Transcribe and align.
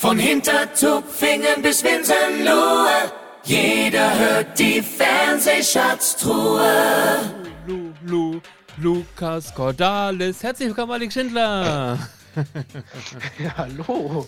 Von 0.00 0.18
Hintertupfingen 0.18 1.60
bis 1.60 1.84
Winsenlohe, 1.84 3.12
jeder 3.44 4.18
hört 4.18 4.58
die 4.58 4.80
Fernsehschatztruhe. 4.80 7.18
Lu, 7.66 7.92
Lu, 8.06 8.40
Lukas 8.78 9.54
Cordalis. 9.54 10.42
Herzlich 10.42 10.68
willkommen, 10.68 10.92
Alex 10.92 11.12
Schindler. 11.12 11.98
Ja, 13.38 13.56
hallo. 13.56 14.26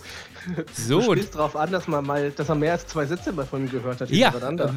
So. 0.73 1.01
Du 1.01 1.13
spielst 1.13 1.35
darauf 1.35 1.57
an, 1.57 1.71
dass 1.71 1.87
man 1.87 2.05
mal, 2.05 2.31
dass 2.31 2.49
man 2.49 2.59
mehr 2.59 2.73
als 2.73 2.87
zwei 2.87 3.07
Sätze 3.07 3.33
mal 3.33 3.47
von 3.47 3.65
ihm 3.65 3.71
gehört 3.71 4.01
hat. 4.01 4.11
Ja, 4.11 4.33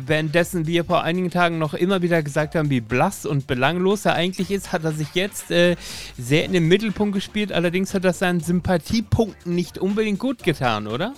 währenddessen 0.06 0.68
wir 0.68 0.86
vor 0.86 1.04
einigen 1.04 1.32
Tagen 1.32 1.58
noch 1.58 1.74
immer 1.74 2.02
wieder 2.02 2.22
gesagt 2.22 2.56
haben, 2.56 2.70
wie 2.70 2.82
blass 2.82 3.26
und 3.26 3.48
belanglos 3.48 4.06
er 4.06 4.14
eigentlich 4.14 4.52
ist, 4.52 4.72
hat 4.72 4.84
er 4.84 4.92
sich 4.92 5.16
jetzt 5.16 5.52
äh, 5.52 5.76
sehr 6.18 6.46
in 6.46 6.54
den 6.54 6.68
Mittelpunkt 6.68 7.16
gespielt. 7.16 7.52
Allerdings 7.52 7.94
hat 7.94 8.06
das 8.06 8.20
seinen 8.20 8.42
Sympathiepunkten 8.42 9.56
nicht 9.56 9.78
unbedingt 9.78 10.20
gut 10.20 10.44
getan, 10.44 10.88
oder? 10.88 11.14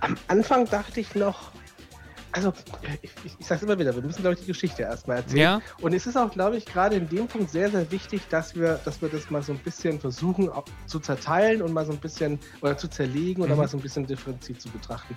Am 0.00 0.16
Anfang 0.28 0.66
dachte 0.66 1.00
ich 1.00 1.14
noch, 1.14 1.51
also 2.32 2.52
ich, 3.02 3.10
ich, 3.24 3.32
ich 3.38 3.46
sag's 3.46 3.62
immer 3.62 3.78
wieder, 3.78 3.94
wir 3.94 4.02
müssen, 4.02 4.22
glaube 4.22 4.34
ich, 4.34 4.40
die 4.40 4.46
Geschichte 4.46 4.82
erstmal 4.82 5.18
erzählen. 5.18 5.38
Ja. 5.38 5.62
Und 5.80 5.92
es 5.92 6.06
ist 6.06 6.16
auch, 6.16 6.30
glaube 6.30 6.56
ich, 6.56 6.64
gerade 6.64 6.96
in 6.96 7.08
dem 7.08 7.28
Punkt 7.28 7.50
sehr, 7.50 7.70
sehr 7.70 7.90
wichtig, 7.90 8.22
dass 8.30 8.54
wir, 8.56 8.80
dass 8.84 9.02
wir 9.02 9.08
das 9.08 9.30
mal 9.30 9.42
so 9.42 9.52
ein 9.52 9.58
bisschen 9.58 10.00
versuchen 10.00 10.50
zu 10.86 10.98
zerteilen 10.98 11.62
und 11.62 11.72
mal 11.72 11.84
so 11.84 11.92
ein 11.92 11.98
bisschen 11.98 12.38
oder 12.60 12.76
zu 12.76 12.88
zerlegen 12.88 13.42
oder 13.42 13.52
Mhm. 13.52 13.60
mal 13.60 13.68
so 13.68 13.76
ein 13.76 13.82
bisschen 13.82 14.06
differenziert 14.06 14.60
zu 14.60 14.70
betrachten. 14.70 15.14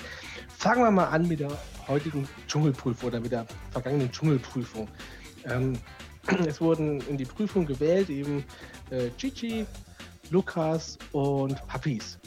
Fangen 0.50 0.84
wir 0.84 0.92
mal 0.92 1.06
an 1.06 1.28
mit 1.28 1.40
der 1.40 1.52
heutigen 1.88 2.28
Dschungelprüfung 2.48 3.10
oder 3.10 3.20
mit 3.20 3.32
der 3.32 3.46
vergangenen 3.72 4.12
Dschungelprüfung. 4.12 4.88
Ähm, 5.46 5.74
es 6.48 6.60
wurden 6.60 7.02
in 7.08 7.18
die 7.18 7.26
Prüfung 7.26 7.66
gewählt 7.66 8.10
eben 8.10 8.44
äh, 8.90 9.10
Gigi, 9.18 9.66
Lukas 10.32 10.98
und 11.12 11.66
Papis. 11.68 12.18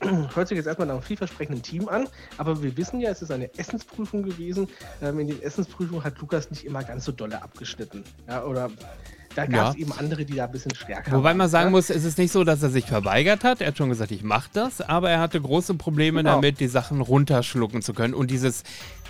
Hört 0.34 0.48
sich 0.48 0.56
jetzt 0.56 0.66
erstmal 0.66 0.86
nach 0.88 0.94
einem 0.94 1.02
vielversprechenden 1.02 1.62
Team 1.62 1.88
an, 1.88 2.08
aber 2.38 2.62
wir 2.62 2.76
wissen 2.76 3.00
ja, 3.00 3.10
es 3.10 3.22
ist 3.22 3.30
eine 3.30 3.50
Essensprüfung 3.58 4.22
gewesen. 4.22 4.68
Ähm, 5.02 5.18
in 5.20 5.28
den 5.28 5.42
Essensprüfungen 5.42 6.04
hat 6.04 6.18
Lukas 6.18 6.50
nicht 6.50 6.64
immer 6.64 6.82
ganz 6.84 7.04
so 7.04 7.12
dolle 7.12 7.42
abgeschnitten. 7.42 8.04
Ja, 8.28 8.44
oder 8.44 8.70
da 9.34 9.44
gab 9.46 9.70
es 9.70 9.74
Ja. 9.76 9.80
eben 9.82 9.92
andere, 9.92 10.24
die 10.24 10.34
da 10.34 10.44
ein 10.46 10.50
bisschen 10.52 10.74
stärker 10.74 11.12
Wobei 11.12 11.24
waren. 11.30 11.36
man 11.36 11.48
sagen 11.50 11.66
ja? 11.66 11.70
muss, 11.70 11.90
es 11.90 12.04
ist 12.04 12.16
nicht 12.16 12.32
so, 12.32 12.42
dass 12.44 12.62
er 12.62 12.70
sich 12.70 12.86
verweigert 12.86 13.44
hat. 13.44 13.60
Er 13.60 13.68
hat 13.68 13.76
schon 13.78 13.90
gesagt, 13.90 14.10
ich 14.10 14.22
mache 14.22 14.48
das, 14.54 14.80
aber 14.80 15.10
er 15.10 15.20
hatte 15.20 15.40
große 15.40 15.74
Probleme 15.74 16.20
Genau. 16.20 16.36
damit, 16.36 16.58
die 16.60 16.68
Sachen 16.68 17.00
runterschlucken 17.02 17.82
zu 17.82 17.92
können. 17.92 18.14
Und 18.14 18.30
dieses, 18.30 18.62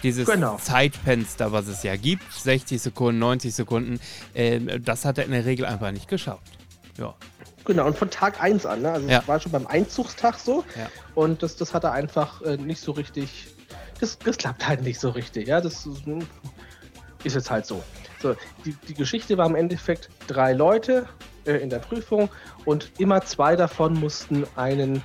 dieses 0.03 0.27
Genau. 0.29 0.57
Zeitfenster, 0.57 1.53
was 1.53 1.69
es 1.69 1.83
ja 1.85 1.95
gibt, 1.97 2.25
60 2.33 2.83
Sekunden, 2.83 3.21
90 3.21 3.55
Sekunden, 3.55 4.01
ähm, 4.35 4.69
das 4.85 5.05
hat 5.05 5.19
er 5.19 5.25
in 5.27 5.31
der 5.31 5.45
Regel 5.45 5.65
einfach 5.65 5.93
nicht 5.93 6.09
geschafft. 6.09 6.59
Ja. 6.99 7.15
Genau, 7.67 7.87
und 7.87 7.99
von 7.99 8.11
Tag 8.11 8.41
1 8.43 8.65
an. 8.65 8.83
Ne? 8.83 8.93
Also 8.93 9.09
Ja. 9.09 9.19
es 9.21 9.29
war 9.29 9.41
schon 9.41 9.53
beim 9.53 9.67
Einzugstag 9.67 10.39
so. 10.39 10.65
Ja. 10.77 10.89
Und 11.15 11.43
das, 11.43 11.57
das 11.57 11.75
hat 11.75 11.85
er 11.85 11.93
einfach 11.93 12.41
äh, 12.43 12.57
nicht 12.57 12.81
so 12.81 12.93
richtig. 12.93 13.49
Das, 14.01 14.19
das 14.19 14.37
klappt 14.37 14.67
halt 14.67 14.83
nicht 14.83 15.01
so 15.01 15.11
richtig. 15.11 15.49
Ja, 15.49 15.61
das 15.61 15.85
ist, 15.87 16.07
hm, 16.07 16.27
ist 17.25 17.35
jetzt 17.35 17.51
halt 17.51 17.67
so. 17.67 17.83
So, 18.23 18.35
die, 18.65 18.73
die 18.89 18.95
Geschichte 18.95 19.37
war 19.37 19.47
im 19.47 19.55
Endeffekt 19.55 20.09
drei 20.27 20.53
Leute 20.53 21.07
äh, 21.45 21.57
in 21.57 21.71
der 21.71 21.79
Prüfung 21.81 22.29
und 22.65 22.93
immer 22.99 23.23
zwei 23.23 23.57
davon 23.57 23.95
mussten 23.95 24.47
einen 24.57 25.03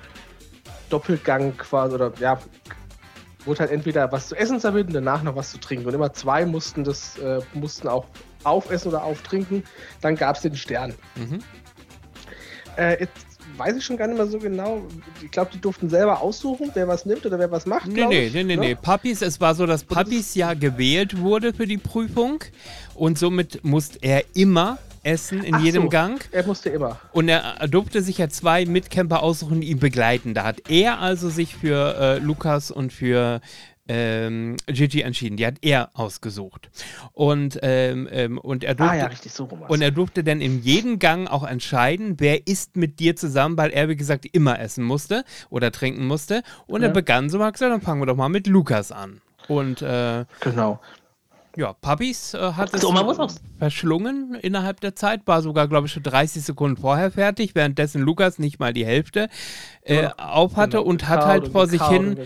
Doppelgang 0.90 1.58
quasi 1.58 1.96
oder 1.96 2.12
ja, 2.20 2.40
wurde 3.46 3.62
halt 3.62 3.72
entweder 3.72 4.12
was 4.12 4.28
zu 4.28 4.36
essen 4.36 4.60
serviert 4.60 4.88
und 4.88 4.94
danach 4.94 5.24
noch 5.24 5.36
was 5.36 5.52
zu 5.52 5.58
trinken. 5.58 5.88
Und 5.88 5.94
immer 5.94 6.14
zwei 6.14 6.46
mussten 6.46 6.84
das, 6.84 7.18
äh, 7.18 7.40
mussten 7.54 7.88
auch 7.88 8.06
aufessen 8.44 8.90
oder 8.90 9.04
auftrinken. 9.04 9.64
Dann 10.02 10.16
gab 10.16 10.36
es 10.36 10.42
den 10.42 10.56
Stern. 10.56 10.94
Mhm. 11.16 11.40
Äh, 12.78 13.00
jetzt 13.00 13.26
weiß 13.58 13.76
ich 13.78 13.86
schon 13.86 13.98
gar 13.98 14.08
nicht 14.08 14.18
mehr 14.18 14.28
so 14.28 14.40
genau. 14.40 14.82
Ich 15.24 15.32
glaube, 15.32 15.52
die 15.54 15.60
durften 15.60 15.90
selber 15.90 16.22
aussuchen, 16.22 16.72
wer 16.74 16.88
was 16.88 17.06
nimmt 17.06 17.26
oder 17.26 17.38
wer 17.40 17.52
was 17.52 17.66
macht. 17.66 17.88
Nee, 17.88 18.06
nee, 18.06 18.28
ich, 18.28 18.34
nee, 18.34 18.44
nee, 18.44 18.56
ne? 18.56 18.62
nee. 18.62 18.76
Papis, 18.76 19.22
es 19.22 19.40
war 19.40 19.56
so, 19.56 19.66
dass 19.66 19.86
das 19.86 19.96
Papis 19.96 20.36
ja 20.36 20.54
gewählt 20.54 21.20
wurde 21.20 21.54
für 21.54 21.68
die 21.68 21.78
Prüfung 21.78 22.44
und 22.96 23.18
somit 23.18 23.64
musste 23.64 24.00
er 24.02 24.24
immer 24.34 24.78
essen 25.04 25.44
in 25.44 25.56
Ach 25.56 25.62
jedem 25.62 25.84
so. 25.84 25.90
Gang. 25.90 26.24
Er 26.32 26.46
musste 26.46 26.70
immer. 26.70 27.00
Und 27.12 27.28
er 27.30 27.68
durfte 27.68 28.02
sich 28.02 28.20
ja 28.20 28.30
zwei 28.30 28.66
Mitcamper 28.66 29.24
aussuchen, 29.24 29.62
die 29.62 29.70
ihn 29.70 29.80
begleiten. 29.80 30.34
Da 30.34 30.44
hat 30.44 30.70
er 30.70 31.00
also 31.00 31.30
sich 31.30 31.56
für 31.56 31.96
äh, 32.00 32.18
Lukas 32.20 32.72
und 32.72 32.94
für 32.94 33.42
ähm, 33.88 34.56
Gigi 34.68 35.02
entschieden. 35.02 35.38
Die 35.38 35.46
hat 35.46 35.56
er 35.62 35.90
ausgesucht. 35.94 36.70
Und, 37.14 37.60
ähm, 37.62 38.08
ähm, 38.12 38.38
und, 38.38 38.64
er 38.64 38.76
durfte, 38.76 38.94
Ah 38.94 38.98
ja, 38.98 39.06
richtig 39.08 39.34
so 39.34 39.46
und 39.46 39.82
er 39.82 39.92
durfte 39.92 40.24
dann 40.24 40.42
in 40.42 40.62
jedem 40.62 41.00
Gang 41.00 41.28
auch 41.28 41.44
entscheiden, 41.44 42.16
wer 42.20 42.48
isst 42.48 42.76
mit 42.78 43.00
dir 43.00 43.16
zusammen, 43.16 43.58
weil 43.58 43.72
er, 43.72 43.90
wie 43.90 43.96
gesagt, 43.96 44.26
immer 44.32 44.60
essen 44.60 44.84
musste 44.84 45.24
oder 45.50 45.72
trinken 45.72 46.06
musste. 46.08 46.44
Und 46.68 46.82
er 46.82 46.90
Ja. 46.90 46.94
begann 46.94 47.30
so, 47.30 47.44
hat 47.44 47.54
gesagt, 47.54 47.72
dann 47.72 47.82
fangen 47.82 48.02
wir 48.02 48.06
doch 48.06 48.16
mal 48.16 48.30
mit 48.30 48.48
Lukas 48.48 48.92
an. 48.92 49.22
Und 49.48 49.82
äh, 49.82 50.26
genau. 50.40 50.80
Ja, 51.58 51.74
Papis 51.74 52.34
äh, 52.34 52.54
hat 52.54 52.74
es 52.74 52.82
So, 52.82 52.94
verschlungen 53.60 54.36
innerhalb 54.36 54.80
der 54.82 54.96
Zeit, 54.96 55.22
war 55.26 55.42
sogar, 55.42 55.68
glaube 55.68 55.88
ich, 55.88 55.94
schon 55.94 56.04
30 56.04 56.44
Sekunden 56.44 56.78
vorher 56.78 57.12
fertig, 57.12 57.56
währenddessen 57.56 58.02
Lukas 58.02 58.40
nicht 58.40 58.60
mal 58.60 58.74
die 58.74 58.86
Hälfte 58.86 59.30
äh, 59.84 60.04
Ja, 60.04 60.14
auf 60.18 60.56
hatte 60.56 60.78
Genau, 60.78 60.90
und 60.90 61.08
hat 61.08 61.26
halt 61.26 61.46
und 61.46 61.52
vor 61.52 61.68
sich 61.68 61.84
hin, 61.84 62.18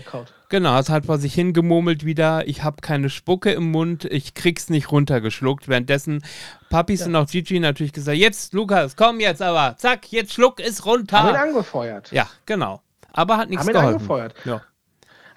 genau, 0.48 0.70
hat 0.70 0.88
halt 0.88 1.06
vor 1.06 1.18
sich 1.18 1.34
hin 1.34 1.52
gemurmelt 1.52 2.04
wieder, 2.04 2.46
ich 2.46 2.62
habe 2.62 2.76
keine 2.80 3.10
Spucke 3.10 3.50
im 3.52 3.70
Mund, 3.70 4.04
ich 4.04 4.34
krieg's 4.34 4.70
nicht 4.70 4.92
runtergeschluckt, 4.92 5.68
währenddessen 5.68 6.22
Papis 6.70 7.06
und 7.06 7.16
auch 7.16 7.26
Gigi 7.26 7.58
natürlich 7.60 7.92
gesagt, 7.92 8.16
jetzt 8.18 8.52
Lukas, 8.54 8.96
komm 8.96 9.20
jetzt 9.20 9.42
aber, 9.42 9.76
zack, 9.76 10.12
jetzt 10.12 10.32
schluck 10.34 10.60
es 10.60 10.84
Haben 10.84 11.00
ihn 11.00 11.00
runter. 11.00 11.40
angefeuert. 11.42 12.12
Ja, 12.12 12.28
genau. 12.46 12.80
Aber 13.12 13.38
hat 13.38 13.48
nichts 13.50 13.64
Haben 13.64 13.70
ihn 13.70 13.72
geholfen. 13.74 13.94
angefeuert. 13.96 14.34
Ja. 14.44 14.62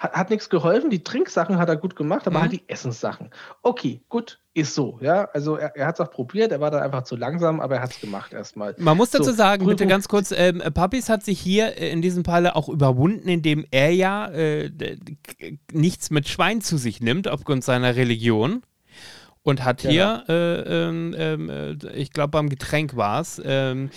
Hat, 0.00 0.12
hat 0.14 0.30
nichts 0.30 0.48
geholfen. 0.50 0.90
Die 0.90 1.04
Trinksachen 1.04 1.58
hat 1.58 1.68
er 1.68 1.76
gut 1.76 1.94
gemacht, 1.94 2.26
aber 2.26 2.38
Mhm. 2.38 2.42
halt 2.42 2.52
die 2.52 2.62
Essenssachen. 2.68 3.30
Okay, 3.62 4.00
gut, 4.08 4.40
ist 4.54 4.74
so. 4.74 4.98
Ja, 5.02 5.28
also 5.34 5.56
er, 5.56 5.76
er 5.76 5.86
hat 5.86 5.94
es 5.94 6.00
auch 6.00 6.10
probiert. 6.10 6.50
Er 6.52 6.60
war 6.60 6.70
da 6.72 6.80
einfach 6.80 7.02
zu 7.04 7.16
langsam, 7.16 7.60
aber 7.60 7.76
er 7.76 7.82
hat 7.82 7.90
es 7.92 8.00
gemacht 8.00 8.32
erstmal. 8.32 8.74
Man 8.78 8.96
muss 8.96 9.10
dazu 9.10 9.24
So, 9.24 9.32
sagen, 9.32 9.64
bitte 9.66 9.84
Prüfung- 9.84 9.88
ganz 9.90 10.08
kurz, 10.08 10.32
ähm, 10.34 10.62
Papis 10.74 11.08
hat 11.08 11.22
sich 11.22 11.38
hier 11.38 11.78
äh, 11.78 11.90
in 11.90 12.02
diesem 12.02 12.24
Falle 12.24 12.56
auch 12.56 12.68
überwunden, 12.68 13.28
indem 13.28 13.64
er 13.70 13.90
ja 13.92 14.26
äh, 14.30 14.70
nichts 15.72 16.10
mit 16.10 16.28
Schwein 16.28 16.60
zu 16.62 16.76
sich 16.78 17.00
nimmt, 17.00 17.28
aufgrund 17.28 17.62
seiner 17.62 17.94
Religion. 17.94 18.62
Und 19.42 19.64
hat 19.64 19.80
hier, 19.80 20.24
äh, 20.28 20.88
ähm, 20.88 21.14
ähm, 21.16 21.48
äh, 21.48 21.72
ich 21.94 22.12
glaube 22.12 22.32
beim 22.32 22.50
Getränk 22.50 22.94
war 22.96 23.22
es, 23.22 23.40
ähm, 23.42 23.88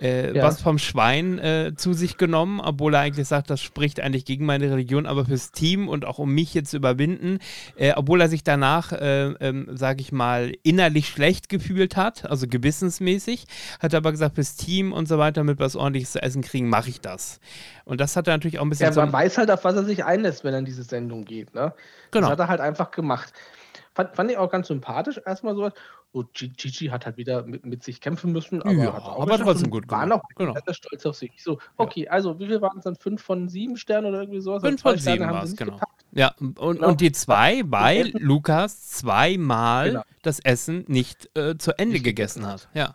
äh, 0.00 0.36
Ja. 0.36 0.44
was 0.44 0.60
vom 0.60 0.78
Schwein 0.78 1.38
äh, 1.38 1.72
zu 1.76 1.92
sich 1.92 2.16
genommen, 2.16 2.60
obwohl 2.60 2.94
er 2.94 3.00
eigentlich 3.00 3.28
sagt, 3.28 3.50
das 3.50 3.60
spricht 3.60 4.00
eigentlich 4.00 4.24
gegen 4.24 4.46
meine 4.46 4.70
Religion, 4.70 5.06
aber 5.06 5.24
fürs 5.24 5.52
Team 5.52 5.88
und 5.88 6.04
auch 6.04 6.18
um 6.18 6.32
mich 6.34 6.54
jetzt 6.54 6.70
zu 6.70 6.76
überwinden, 6.76 7.38
äh, 7.76 7.92
obwohl 7.94 8.20
er 8.20 8.28
sich 8.28 8.44
danach, 8.44 8.92
äh, 8.92 9.26
ähm, 9.40 9.68
sage 9.72 10.00
ich 10.00 10.12
mal, 10.12 10.52
innerlich 10.62 11.08
schlecht 11.08 11.48
gefühlt 11.48 11.96
hat, 11.96 12.28
also 12.30 12.46
gewissensmäßig, 12.46 13.46
hat 13.80 13.92
er 13.92 13.98
aber 13.98 14.12
gesagt, 14.12 14.36
fürs 14.36 14.56
Team 14.56 14.92
und 14.92 15.06
so 15.08 15.18
weiter, 15.18 15.40
damit 15.40 15.58
wir 15.58 15.64
was 15.64 15.76
ordentliches 15.76 16.12
zu 16.12 16.22
essen 16.22 16.42
kriegen, 16.42 16.68
mache 16.68 16.88
ich 16.90 17.00
das. 17.00 17.40
Und 17.84 18.00
das 18.00 18.16
hat 18.16 18.26
er 18.28 18.34
natürlich 18.34 18.58
auch 18.58 18.62
ein 18.64 18.70
bisschen 18.70 18.86
Ja, 18.86 18.92
so, 18.92 19.00
man 19.00 19.12
weiß 19.12 19.38
halt, 19.38 19.50
auf 19.50 19.64
was 19.64 19.74
er 19.74 19.84
sich 19.84 20.04
einlässt, 20.04 20.44
wenn 20.44 20.52
er 20.52 20.60
in 20.60 20.64
diese 20.64 20.82
Sendung 20.82 21.24
geht. 21.24 21.54
Ne? 21.54 21.72
Genau. 22.10 22.26
Das 22.26 22.32
hat 22.32 22.38
er 22.40 22.48
halt 22.48 22.60
einfach 22.60 22.90
gemacht. 22.90 23.32
Fand, 23.94 24.14
fand 24.14 24.30
ich 24.30 24.36
auch 24.36 24.50
ganz 24.50 24.68
sympathisch 24.68 25.20
erstmal 25.26 25.56
so. 25.56 25.70
Und 26.10 26.32
Gigi 26.32 26.86
hat 26.86 27.04
halt 27.06 27.16
wieder 27.18 27.42
mit, 27.44 27.66
mit 27.66 27.82
sich 27.84 28.00
kämpfen 28.00 28.32
müssen, 28.32 28.62
aber 28.62 28.72
Ja, 28.72 28.92
hat 28.94 29.02
auch 29.02 29.22
aber 29.22 29.38
trotzdem 29.38 29.66
und 29.66 29.70
gut 29.72 29.90
War 29.90 30.06
noch 30.06 30.22
Genau. 30.36 30.54
stolz 30.70 31.04
auf 31.06 31.16
sich. 31.16 31.32
So, 31.42 31.58
okay, 31.76 32.08
also 32.08 32.38
wie 32.38 32.46
viel 32.46 32.60
waren 32.62 32.78
es 32.78 32.84
dann? 32.84 32.96
Fünf 32.96 33.22
von 33.22 33.48
sieben 33.48 33.76
Sternen 33.76 34.06
oder 34.08 34.20
irgendwie 34.22 34.40
sowas? 34.40 34.62
Fünf 34.62 34.80
Zwei 34.80 34.90
von 34.92 34.98
sieben 35.00 35.30
war 35.30 35.42
es, 35.42 35.54
genau. 35.56 35.72
gepackt. 35.72 36.04
Ja, 36.12 36.34
und, 36.38 36.56
Genau. 36.56 36.88
und 36.88 37.00
die 37.00 37.12
zwei, 37.12 37.62
weil 37.66 38.10
Lukas 38.18 38.88
zweimal 38.88 39.88
Genau. 39.90 40.02
das 40.22 40.40
Essen 40.40 40.84
nicht 40.88 41.28
äh, 41.36 41.56
zu 41.58 41.78
Ende 41.78 42.00
gegessen 42.00 42.18
gegessen 42.18 42.46
hat. 42.46 42.68
Ja. 42.74 42.94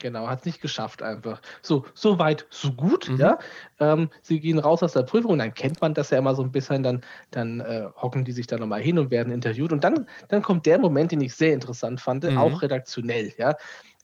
Genau, 0.00 0.26
hat 0.26 0.40
es 0.40 0.44
nicht 0.46 0.60
geschafft 0.60 1.02
einfach. 1.02 1.40
So, 1.62 1.84
so 1.94 2.18
weit, 2.18 2.46
so 2.50 2.72
gut, 2.72 3.08
Mhm. 3.08 3.16
ja. 3.18 3.38
Ähm, 3.78 4.10
sie 4.22 4.40
gehen 4.40 4.58
raus 4.58 4.82
aus 4.82 4.92
der 4.94 5.02
Prüfung 5.02 5.32
und 5.32 5.38
dann 5.38 5.54
kennt 5.54 5.80
man 5.80 5.94
das 5.94 6.10
ja 6.10 6.18
immer 6.18 6.34
so 6.34 6.42
ein 6.42 6.50
bisschen, 6.50 6.82
dann, 6.82 7.02
dann 7.30 7.60
äh, 7.60 7.86
hocken 7.96 8.24
die 8.24 8.32
sich 8.32 8.46
da 8.46 8.56
nochmal 8.56 8.80
hin 8.80 8.98
und 8.98 9.10
werden 9.10 9.32
interviewt. 9.32 9.72
Und 9.72 9.84
dann, 9.84 10.06
dann 10.28 10.42
kommt 10.42 10.66
der 10.66 10.78
Moment, 10.78 11.12
den 11.12 11.20
ich 11.20 11.34
sehr 11.34 11.52
interessant 11.52 12.00
fand, 12.00 12.24
Mhm. 12.24 12.38
auch 12.38 12.62
redaktionell, 12.62 13.32
ja. 13.36 13.56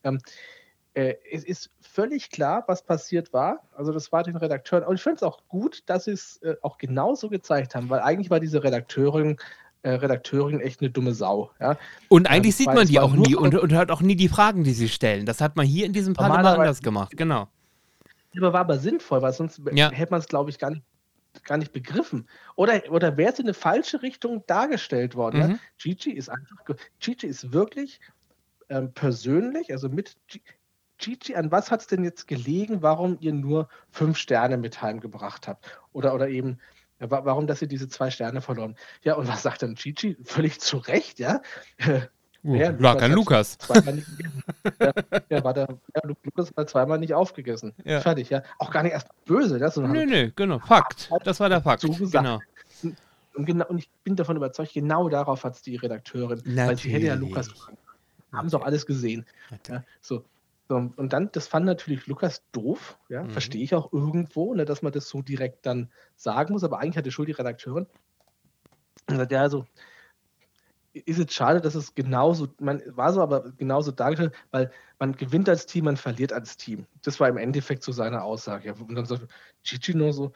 Ähm, 0.05 0.19
äh, 0.95 1.15
es 1.31 1.45
ist 1.45 1.71
völlig 1.81 2.31
klar, 2.31 2.65
was 2.69 2.83
passiert 2.85 3.33
war. 3.33 3.63
Also 3.75 3.93
das 3.93 4.13
war 4.13 4.23
den 4.23 4.37
Redakteuren. 4.37 4.85
Und 4.87 4.97
ich 4.97 5.03
finde 5.03 5.17
es 5.17 5.23
auch 5.23 5.47
gut, 5.49 5.83
dass 5.87 6.05
sie 6.05 6.13
es 6.13 6.39
äh, 6.43 6.57
auch 6.63 6.79
genauso 6.79 7.29
gezeigt 7.29 7.75
haben, 7.75 7.91
weil 7.91 8.01
eigentlich 8.01 8.31
war 8.31 8.41
diese 8.41 8.63
Redakteurin, 8.65 9.37
äh, 9.87 9.91
Redakteurin 9.95 10.61
echt 10.61 10.81
eine 10.81 10.91
dumme 10.91 11.15
Sau. 11.15 11.53
Ja? 11.61 11.79
Und 12.09 12.29
eigentlich 12.29 12.51
es 12.55 12.59
sieht 12.59 12.67
man 12.75 12.87
die 12.89 12.99
auch 12.99 13.15
nie 13.15 13.37
und, 13.37 13.55
und 13.55 13.73
hört 13.73 13.91
auch 13.93 14.01
nie 14.03 14.17
die 14.17 14.29
Fragen, 14.29 14.65
die 14.65 14.73
sie 14.73 14.89
stellen. 14.89 15.27
Das 15.27 15.41
hat 15.41 15.55
man 15.57 15.65
hier 15.65 15.87
in 15.87 15.93
diesem 15.93 16.15
immer 16.15 16.29
Normalerweise- 16.29 16.61
anders 16.61 16.83
gemacht. 16.83 17.13
Genau. 17.17 17.49
Aber 18.37 18.53
war 18.53 18.61
aber 18.61 18.79
sinnvoll, 18.79 19.23
weil 19.23 19.33
sonst 19.33 19.61
Ja. 19.73 19.91
hätte 19.91 20.11
man 20.11 20.21
es, 20.21 20.27
glaube 20.27 20.51
ich, 20.51 20.59
gar 20.59 20.71
nicht, 20.71 20.83
gar 21.45 21.57
nicht 21.57 21.73
begriffen. 21.73 22.29
Oder, 22.57 22.83
oder 22.91 23.17
wäre 23.17 23.33
es 23.33 23.39
in 23.39 23.47
eine 23.47 23.55
falsche 23.55 24.03
Richtung 24.03 24.43
dargestellt 24.47 25.15
worden. 25.15 25.43
Mhm. 25.43 25.51
Ja? 25.53 25.59
Gigi 25.79 26.11
ist 26.11 26.29
einfach, 26.29 26.57
Gigi 26.99 27.27
ist 27.29 27.53
wirklich 27.53 28.01
ähm, 28.69 28.93
persönlich, 28.93 29.73
also 29.73 29.89
mit, 29.89 30.17
G- 30.27 30.41
Gigi, 30.99 31.37
an 31.37 31.53
was 31.53 31.71
hat 31.71 31.83
es 31.83 31.87
denn 31.87 32.03
jetzt 32.03 32.27
gelegen, 32.27 32.83
warum 32.83 33.17
ihr 33.21 33.33
nur 33.33 33.69
fünf 33.91 34.19
Sterne 34.19 34.57
mit 34.57 34.83
heimgebracht 34.83 35.47
habt? 35.47 35.79
Oder, 35.93 36.13
oder 36.15 36.29
eben, 36.29 36.59
ja, 37.01 37.11
warum, 37.11 37.47
dass 37.47 37.63
ihr 37.63 37.69
diese 37.69 37.89
zwei 37.89 38.11
Sterne 38.11 38.41
verloren? 38.41 38.77
Ja, 39.03 39.15
und 39.15 39.29
was 39.29 39.43
sagt 39.43 39.63
dann 39.63 39.75
Gigi? 39.75 40.17
Völlig 40.25 40.61
zu 40.61 40.79
Recht, 40.79 41.19
ja. 41.19 41.41
Uh, 42.45 42.55
ja, 42.55 42.69
an 42.69 43.13
Lukas. 43.13 43.59
ja, 44.81 44.93
ja, 45.29 45.43
war 45.45 45.53
der, 45.53 45.67
ja, 45.95 46.03
Lukas 46.05 46.53
hat 46.57 46.71
zweimal 46.71 46.99
nicht 46.99 47.13
aufgegessen. 47.13 47.75
Ja. 47.85 48.01
Fertig, 48.01 48.31
ja. 48.31 48.43
Auch 48.59 48.71
gar 48.71 48.85
nicht 48.85 48.93
erst 48.93 49.09
böse. 49.25 49.59
Das, 49.59 49.77
nee, 49.77 50.07
nee, 50.07 50.33
genau. 50.37 50.61
Fakt. 50.61 51.11
Das 51.25 51.41
war 51.41 51.49
der 51.49 51.61
Fakt. 51.61 51.83
Genau. 51.83 52.39
Und, 53.35 53.47
genau. 53.47 53.67
und 53.67 53.79
ich 53.79 53.91
bin 54.05 54.15
davon 54.15 54.37
überzeugt, 54.37 54.73
genau 54.75 55.09
darauf 55.09 55.43
hat 55.43 55.57
es 55.57 55.63
die 55.63 55.75
Redakteurin. 55.75 56.39
Natürlich. 56.45 56.69
Weil 56.69 56.77
sie 56.77 56.91
hätte 56.91 57.07
ja 57.07 57.15
Lukas. 57.15 57.51
Haben 58.33 58.49
sie 58.49 58.57
auch 58.57 58.65
alles 58.65 58.87
gesehen. 58.87 59.27
So. 60.01 60.25
So. 60.69 60.77
Und 60.97 61.13
dann, 61.13 61.31
das 61.33 61.47
fand 61.47 61.67
natürlich 61.67 62.07
Lukas 62.07 62.43
doof. 62.53 62.99
Ja, 63.09 63.23
mhm. 63.23 63.31
verstehe 63.31 63.63
ich 63.63 63.75
auch 63.75 63.93
irgendwo, 63.93 64.55
ne, 64.55 64.65
dass 64.65 64.83
man 64.83 64.93
das 64.93 65.09
so 65.09 65.23
direkt 65.23 65.67
dann 65.67 65.91
sagen 66.17 66.53
muss. 66.53 66.65
Aber 66.65 66.79
eigentlich 66.79 66.97
hatte 66.97 67.13
Schuld 67.13 67.29
die 67.29 67.33
Redakteurin. 67.33 67.87
Und 69.09 69.17
sagt, 69.17 69.33
ja, 69.33 69.43
also 69.43 69.65
ist 71.05 71.19
es 71.19 71.33
schade, 71.35 71.61
dass 71.61 71.75
es 71.75 71.95
genauso, 71.95 72.49
man 72.59 72.83
war 72.87 73.13
so 73.13 73.21
aber 73.21 73.53
genauso 73.53 73.93
dargestellt, 73.93 74.35
weil 74.51 74.71
man 74.99 75.15
gewinnt 75.15 75.49
als 75.49 75.67
Team, 75.67 75.85
man 75.85 75.97
verliert 75.97 76.33
als 76.33 76.57
Team. 76.57 76.87
Das 77.03 77.21
war 77.21 77.29
im 77.29 77.37
Endeffekt 77.37 77.83
so 77.83 77.93
seine 77.93 78.23
Aussage. 78.23 78.75
Und 78.75 78.95
dann 78.95 79.05
sagt 79.05 79.29
Gigi 79.63 79.95
nur 79.95 80.13
so, 80.13 80.33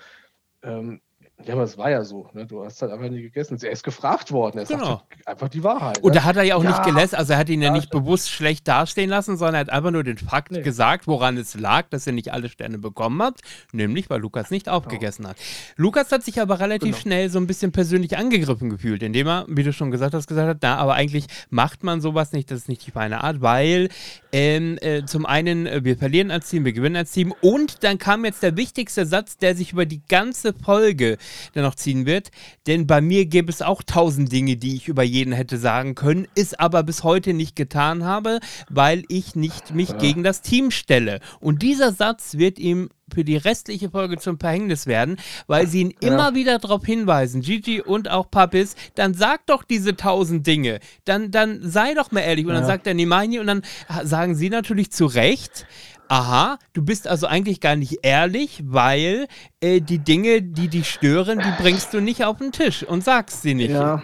ähm, 0.63 1.01
ja, 1.45 1.55
aber 1.55 1.63
es 1.63 1.79
war 1.79 1.91
ja 1.91 2.05
so. 2.05 2.29
Ne? 2.35 2.47
Du 2.47 2.65
hast 2.65 2.81
halt 2.83 2.93
einfach 2.93 3.09
nie 3.09 3.23
gegessen. 3.23 3.59
Er 3.63 3.71
ist 3.71 3.83
gefragt 3.83 4.31
worden. 4.33 4.59
Er 4.59 4.65
genau. 4.65 4.85
sagt 4.85 5.03
halt 5.17 5.27
einfach 5.27 5.49
die 5.49 5.65
Wahrheit. 5.65 5.99
Und 5.99 6.11
ne? 6.11 6.19
da 6.19 6.25
hat 6.25 6.37
er 6.37 6.43
ja 6.43 6.57
auch 6.57 6.65
ja, 6.65 6.71
nicht 6.71 6.83
gelässt. 6.85 7.15
Also 7.15 7.33
er 7.33 7.39
hat 7.39 7.49
ihn 7.49 7.63
ja, 7.63 7.69
ja 7.69 7.73
nicht 7.73 7.91
bewusst 7.91 8.31
schlecht 8.31 8.69
dastehen 8.69 9.09
lassen, 9.09 9.37
sondern 9.37 9.55
er 9.55 9.61
hat 9.61 9.71
einfach 9.71 9.91
nur 9.91 10.05
den 10.05 10.19
Fakt 10.19 10.53
nee. 10.53 10.63
gesagt, 10.63 11.07
woran 11.07 11.37
es 11.37 11.55
lag, 11.55 11.89
dass 11.91 12.07
er 12.07 12.13
nicht 12.13 12.33
alle 12.33 12.49
Sterne 12.49 12.79
bekommen 12.79 13.23
hat. 13.23 13.41
Nämlich, 13.73 14.11
weil 14.11 14.21
Lukas 14.21 14.51
nicht 14.51 14.69
aufgegessen 14.69 15.23
genau. 15.23 15.31
hat. 15.31 15.37
Lukas 15.77 16.13
hat 16.13 16.23
sich 16.23 16.41
aber 16.41 16.61
relativ 16.61 16.97
genau. 16.97 17.01
schnell 17.01 17.31
so 17.31 17.39
ein 17.39 17.47
bisschen 17.47 17.73
persönlich 17.73 18.17
angegriffen 18.17 18.69
gefühlt, 18.69 19.03
indem 19.03 19.27
er, 19.27 19.47
wie 19.49 19.63
du 19.63 19.73
schon 19.73 19.91
gesagt 19.91 20.15
hast, 20.15 20.27
gesagt 20.27 20.49
hat, 20.49 20.59
na, 20.63 20.77
aber 20.77 20.95
eigentlich 20.95 21.27
macht 21.49 21.85
man 21.85 22.01
sowas 22.01 22.33
nicht. 22.33 22.51
Das 22.51 22.61
ist 22.61 22.69
nicht 22.69 22.87
die 22.87 22.91
feine 22.91 23.25
Art, 23.25 23.41
weil 23.41 23.89
ähm, 24.33 24.79
äh, 24.81 25.05
zum 25.05 25.27
einen, 25.27 25.67
äh, 25.67 25.85
wir 25.85 25.97
verlieren 25.97 26.31
als 26.31 26.51
Team, 26.51 26.65
wir 26.65 26.73
gewinnen 26.73 26.97
als 26.97 27.13
Team. 27.13 27.35
Und 27.41 27.83
dann 27.83 27.99
kam 27.99 28.25
jetzt 28.25 28.43
der 28.43 28.57
wichtigste 28.57 29.07
Satz, 29.07 29.39
der 29.39 29.57
sich 29.57 29.73
über 29.73 29.87
die 29.87 30.03
ganze 30.09 30.53
Folge 30.53 31.17
der 31.55 31.63
noch 31.63 31.75
ziehen 31.75 32.07
wird. 32.07 32.31
Denn 32.67 32.87
bei 32.87 33.01
mir 33.01 33.27
gäbe 33.27 33.51
es 33.51 33.63
auch 33.63 33.83
tausend 33.83 34.33
Dinge, 34.33 34.57
die 34.57 34.77
ich 34.77 34.89
über 34.89 35.03
jeden 35.03 35.33
hätte 35.33 35.59
sagen 35.59 35.95
können, 35.95 36.27
es 36.35 36.55
aber 36.55 36.83
bis 36.83 37.05
heute 37.05 37.33
nicht 37.33 37.57
getan 37.57 38.05
habe, 38.05 38.41
weil 38.69 39.05
ich 39.09 39.35
nicht 39.35 39.75
mich 39.75 39.91
ja. 39.91 39.97
gegen 39.97 40.23
das 40.23 40.43
Team 40.43 40.71
stelle. 40.71 41.21
Und 41.41 41.63
dieser 41.63 41.93
Satz 41.93 42.37
wird 42.37 42.59
ihm 42.59 42.91
für 43.13 43.25
die 43.25 43.37
restliche 43.37 43.91
Folge 43.91 44.19
zum 44.19 44.39
Verhängnis 44.39 44.87
werden, 44.87 45.17
weil 45.47 45.67
sie 45.67 45.81
ihn 45.83 45.95
ja. 46.01 46.09
immer 46.09 46.35
wieder 46.35 46.59
darauf 46.59 46.85
hinweisen, 46.85 47.43
Gigi 47.43 47.81
und 47.81 48.09
auch 48.09 48.31
Papis, 48.31 48.77
dann 48.95 49.15
sag 49.15 49.47
doch 49.47 49.65
diese 49.65 49.97
tausend 49.97 50.47
Dinge, 50.47 50.81
dann, 51.05 51.31
dann 51.31 51.61
sei 51.63 51.95
doch 51.95 52.13
mal 52.13 52.21
ehrlich. 52.21 52.47
Und 52.47 52.53
ja. 52.53 52.61
dann 52.61 52.67
sagt 52.67 52.87
er 52.87 52.95
Nimani 52.95 53.39
und 53.39 53.47
dann 53.47 53.63
sagen 54.05 54.35
sie 54.35 54.51
natürlich 54.51 54.93
zu 54.93 55.07
Recht, 55.07 55.67
aha, 56.11 56.59
du 56.73 56.85
bist 56.85 57.07
also 57.07 57.29
eigentlich 57.29 57.61
gar 57.61 57.77
nicht 57.77 58.01
ehrlich, 58.03 58.63
weil 58.67 59.29
äh, 59.61 59.81
die 59.81 59.99
Dinge, 59.99 60.43
die 60.43 60.69
dich 60.69 60.91
stören, 60.91 61.39
die 61.39 61.63
bringst 61.63 61.95
du 61.95 62.01
nicht 62.01 62.25
auf 62.25 62.39
den 62.39 62.51
Tisch 62.51 62.83
und 62.83 63.05
sagst 63.05 63.43
sie 63.43 63.55
nicht. 63.55 63.71
Ja, 63.71 64.03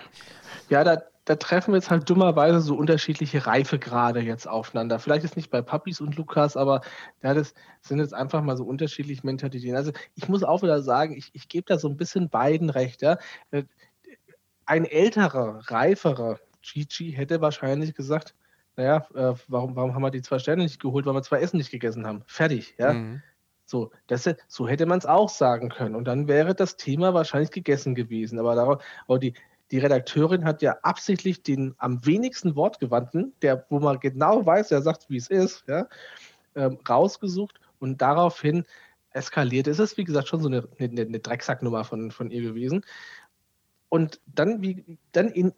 ja 0.69 0.85
da, 0.85 1.03
da 1.25 1.35
treffen 1.35 1.73
wir 1.73 1.79
jetzt 1.79 1.91
halt 1.91 2.09
dummerweise 2.09 2.61
so 2.61 2.77
unterschiedliche 2.77 3.45
Reifegrade 3.45 4.21
jetzt 4.21 4.47
aufeinander. 4.47 5.01
Vielleicht 5.01 5.25
ist 5.25 5.35
nicht 5.37 5.51
bei 5.51 5.63
Papis 5.63 6.01
und 6.01 6.15
Lukas, 6.15 6.57
aber 6.57 6.81
ja, 7.25 7.35
das 7.35 7.55
sind 7.81 7.99
jetzt 7.99 8.15
einfach 8.15 8.41
mal 8.41 8.57
so 8.57 8.63
unterschiedliche 8.63 9.27
Mentalitäten. 9.27 9.77
Also 9.77 9.91
ich 10.15 10.29
muss 10.29 10.45
auch 10.45 10.63
wieder 10.63 10.83
sagen, 10.83 11.17
ich, 11.17 11.31
ich 11.33 11.49
gebe 11.49 11.67
da 11.67 11.77
so 11.77 11.89
ein 11.89 11.97
bisschen 11.97 12.29
beiden 12.29 12.71
recht. 12.71 13.03
Ja? 13.03 13.19
Äh, 13.51 13.65
ein 14.65 14.85
älterer, 14.85 15.61
reiferer 15.67 16.39
Gigi 16.63 17.13
hätte 17.13 17.41
wahrscheinlich 17.41 17.95
gesagt, 17.95 18.35
naja, 18.77 19.07
äh, 19.15 19.35
warum, 19.49 19.75
warum 19.75 19.95
haben 19.95 20.03
wir 20.03 20.11
die 20.11 20.23
zwei 20.23 20.39
Sterne 20.39 20.63
nicht 20.63 20.81
geholt, 20.81 21.07
weil 21.07 21.15
wir 21.15 21.23
zwei 21.23 21.41
Essen 21.41 21.57
nicht 21.57 21.71
gegessen 21.71 22.07
haben? 22.07 22.23
Fertig, 22.27 22.75
ja. 22.79 22.93
Mhm. 22.93 23.23
So, 23.65 23.91
das, 24.07 24.29
so 24.47 24.69
hätte 24.69 24.87
man 24.87 24.99
es 24.99 25.07
auch 25.07 25.29
sagen 25.29 25.71
können. 25.71 25.97
Und 25.97 26.05
dann 26.05 26.29
wäre 26.29 26.55
das 26.55 26.77
Thema 26.77 27.15
wahrscheinlich 27.15 27.51
gegessen 27.51 27.95
gewesen. 27.97 28.39
Aber, 28.39 28.55
darauf, 28.55 28.83
aber 29.09 29.19
die, 29.19 29.35
die 29.73 29.79
Redakteurin 29.79 30.45
hat 30.45 30.63
ja 30.63 30.77
absichtlich 30.83 31.43
den 31.43 31.75
am 31.79 32.05
wenigsten 32.07 32.55
Wortgewandten, 32.55 33.33
der, 33.43 33.67
wo 33.69 33.81
man 33.81 33.99
genau 33.99 34.47
weiß, 34.47 34.69
der 34.69 34.83
sagt, 34.83 35.11
wie 35.11 35.17
es 35.17 35.29
ist, 35.29 35.65
ja, 35.67 35.89
ähm, 36.55 36.79
rausgesucht 36.89 37.61
und 37.81 38.01
daraufhin 38.01 38.65
eskaliert. 39.11 39.67
Es 39.67 39.81
ist, 39.81 39.97
wie 39.97 40.05
gesagt, 40.05 40.29
schon 40.29 40.41
so 40.41 40.49
eine, 40.49 40.69
eine, 40.79 41.03
eine 41.03 41.19
Drecksacknummer 41.19 41.85
von, 41.85 42.13
von 42.13 42.31
ihr 42.31 42.43
gewesen. 42.43 42.85
Und 43.89 44.21
dann, 44.27 44.63
wie, 44.63 44.99
dann 45.13 45.29
in, 45.29 45.53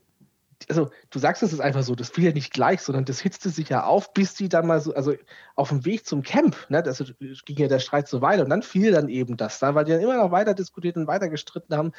also 0.68 0.90
du 1.10 1.18
sagst 1.18 1.42
es 1.42 1.52
ist 1.52 1.60
einfach 1.60 1.82
so, 1.82 1.94
das 1.94 2.10
fiel 2.10 2.24
ja 2.24 2.32
nicht 2.32 2.52
gleich, 2.52 2.80
sondern 2.82 3.04
das 3.04 3.20
hitzte 3.20 3.50
sich 3.50 3.68
ja 3.68 3.84
auf, 3.84 4.12
bis 4.12 4.34
die 4.34 4.48
dann 4.48 4.66
mal 4.66 4.80
so, 4.80 4.92
also 4.94 5.14
auf 5.54 5.68
dem 5.68 5.84
Weg 5.84 6.06
zum 6.06 6.22
Camp, 6.22 6.56
ne, 6.68 6.82
das 6.82 7.02
ging 7.44 7.56
ja 7.56 7.68
der 7.68 7.78
Streit 7.78 8.08
so 8.08 8.20
weiter 8.20 8.42
und 8.42 8.50
dann 8.50 8.62
fiel 8.62 8.92
dann 8.92 9.08
eben 9.08 9.36
das 9.36 9.58
da, 9.60 9.74
weil 9.74 9.84
die 9.84 9.92
dann 9.92 10.00
immer 10.00 10.16
noch 10.16 10.30
weiter 10.30 10.54
diskutiert 10.54 10.96
und 10.96 11.06
weiter 11.06 11.28
gestritten 11.28 11.76
haben, 11.76 11.92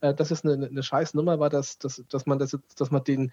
äh, 0.00 0.14
dass 0.14 0.30
es 0.30 0.44
eine, 0.44 0.66
eine 0.66 0.82
scheiß 0.82 1.14
Nummer 1.14 1.38
war, 1.38 1.50
dass, 1.50 1.78
dass, 1.78 2.02
dass 2.08 2.26
man 2.26 2.38
das, 2.38 2.56
dass 2.76 2.90
man 2.90 3.04
den, 3.04 3.32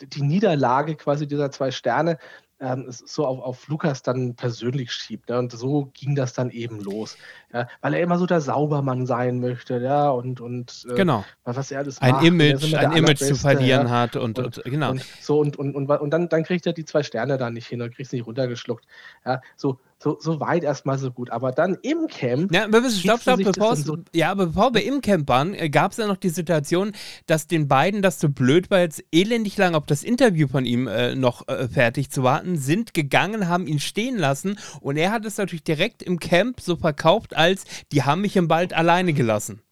die 0.00 0.22
Niederlage 0.22 0.96
quasi 0.96 1.26
dieser 1.26 1.50
zwei 1.50 1.70
Sterne 1.70 2.18
ähm, 2.60 2.86
so 2.88 3.26
auf, 3.26 3.40
auf 3.40 3.68
Lukas 3.68 4.02
dann 4.02 4.34
persönlich 4.34 4.92
schiebt. 4.92 5.28
Ne? 5.28 5.38
Und 5.38 5.52
so 5.52 5.90
ging 5.94 6.14
das 6.14 6.32
dann 6.32 6.50
eben 6.50 6.80
los. 6.80 7.16
Ja? 7.52 7.68
Weil 7.80 7.94
er 7.94 8.00
immer 8.00 8.18
so 8.18 8.26
der 8.26 8.40
Saubermann 8.40 9.06
sein 9.06 9.40
möchte, 9.40 9.78
ja, 9.78 10.10
und, 10.10 10.40
und 10.40 10.86
äh, 10.90 10.94
genau. 10.94 11.24
was 11.44 11.70
er 11.70 11.80
alles 11.80 12.00
ein 12.00 12.12
macht. 12.12 12.24
Image, 12.24 12.74
ein 12.74 12.92
Image 12.92 13.18
zu 13.18 13.34
verlieren 13.34 13.86
ja? 13.86 13.92
hat 13.92 14.16
und, 14.16 14.38
und, 14.38 14.58
und, 14.58 14.64
genau. 14.64 14.90
Und, 14.90 15.04
so 15.20 15.38
und, 15.40 15.56
und, 15.56 15.74
und, 15.74 15.88
und 15.88 16.10
dann, 16.10 16.28
dann 16.28 16.44
kriegt 16.44 16.66
er 16.66 16.72
die 16.72 16.84
zwei 16.84 17.02
Sterne 17.02 17.38
da 17.38 17.50
nicht 17.50 17.66
hin 17.66 17.80
und 17.82 17.94
kriegt 17.94 18.10
sie 18.10 18.16
nicht 18.16 18.26
runtergeschluckt. 18.26 18.84
Ja, 19.24 19.40
so, 19.56 19.78
so, 20.00 20.16
so 20.20 20.40
weit 20.40 20.62
erstmal 20.62 20.98
so 20.98 21.10
gut. 21.10 21.30
Aber 21.30 21.52
dann 21.52 21.76
im 21.82 22.06
Camp. 22.06 22.54
Ja, 22.54 22.64
aber 22.64 22.88
stopp, 22.90 23.20
stopp, 23.20 23.42
bevor, 23.42 23.76
so 23.76 23.98
ja, 24.14 24.32
bevor 24.34 24.72
wir 24.74 24.84
im 24.84 25.00
Camp 25.00 25.28
waren, 25.28 25.54
äh, 25.54 25.68
gab 25.68 25.92
es 25.92 25.98
ja 25.98 26.06
noch 26.06 26.16
die 26.16 26.28
Situation, 26.28 26.92
dass 27.26 27.46
den 27.46 27.68
beiden 27.68 28.02
das 28.02 28.20
so 28.20 28.28
blöd 28.28 28.70
war, 28.70 28.80
jetzt 28.80 29.02
elendig 29.12 29.56
lang 29.56 29.74
auf 29.74 29.86
das 29.86 30.02
Interview 30.02 30.46
von 30.48 30.64
ihm 30.64 30.86
äh, 30.86 31.14
noch 31.14 31.48
äh, 31.48 31.68
fertig 31.68 32.10
zu 32.10 32.22
warten, 32.22 32.56
sind 32.56 32.94
gegangen, 32.94 33.48
haben 33.48 33.66
ihn 33.66 33.80
stehen 33.80 34.16
lassen 34.16 34.58
und 34.80 34.96
er 34.96 35.10
hat 35.10 35.24
es 35.24 35.36
natürlich 35.36 35.64
direkt 35.64 36.02
im 36.02 36.18
Camp 36.20 36.60
so 36.60 36.76
verkauft, 36.76 37.36
als 37.36 37.64
die 37.92 38.04
haben 38.04 38.20
mich 38.20 38.36
im 38.36 38.48
Wald 38.48 38.72
alleine 38.72 39.12
gelassen. 39.12 39.62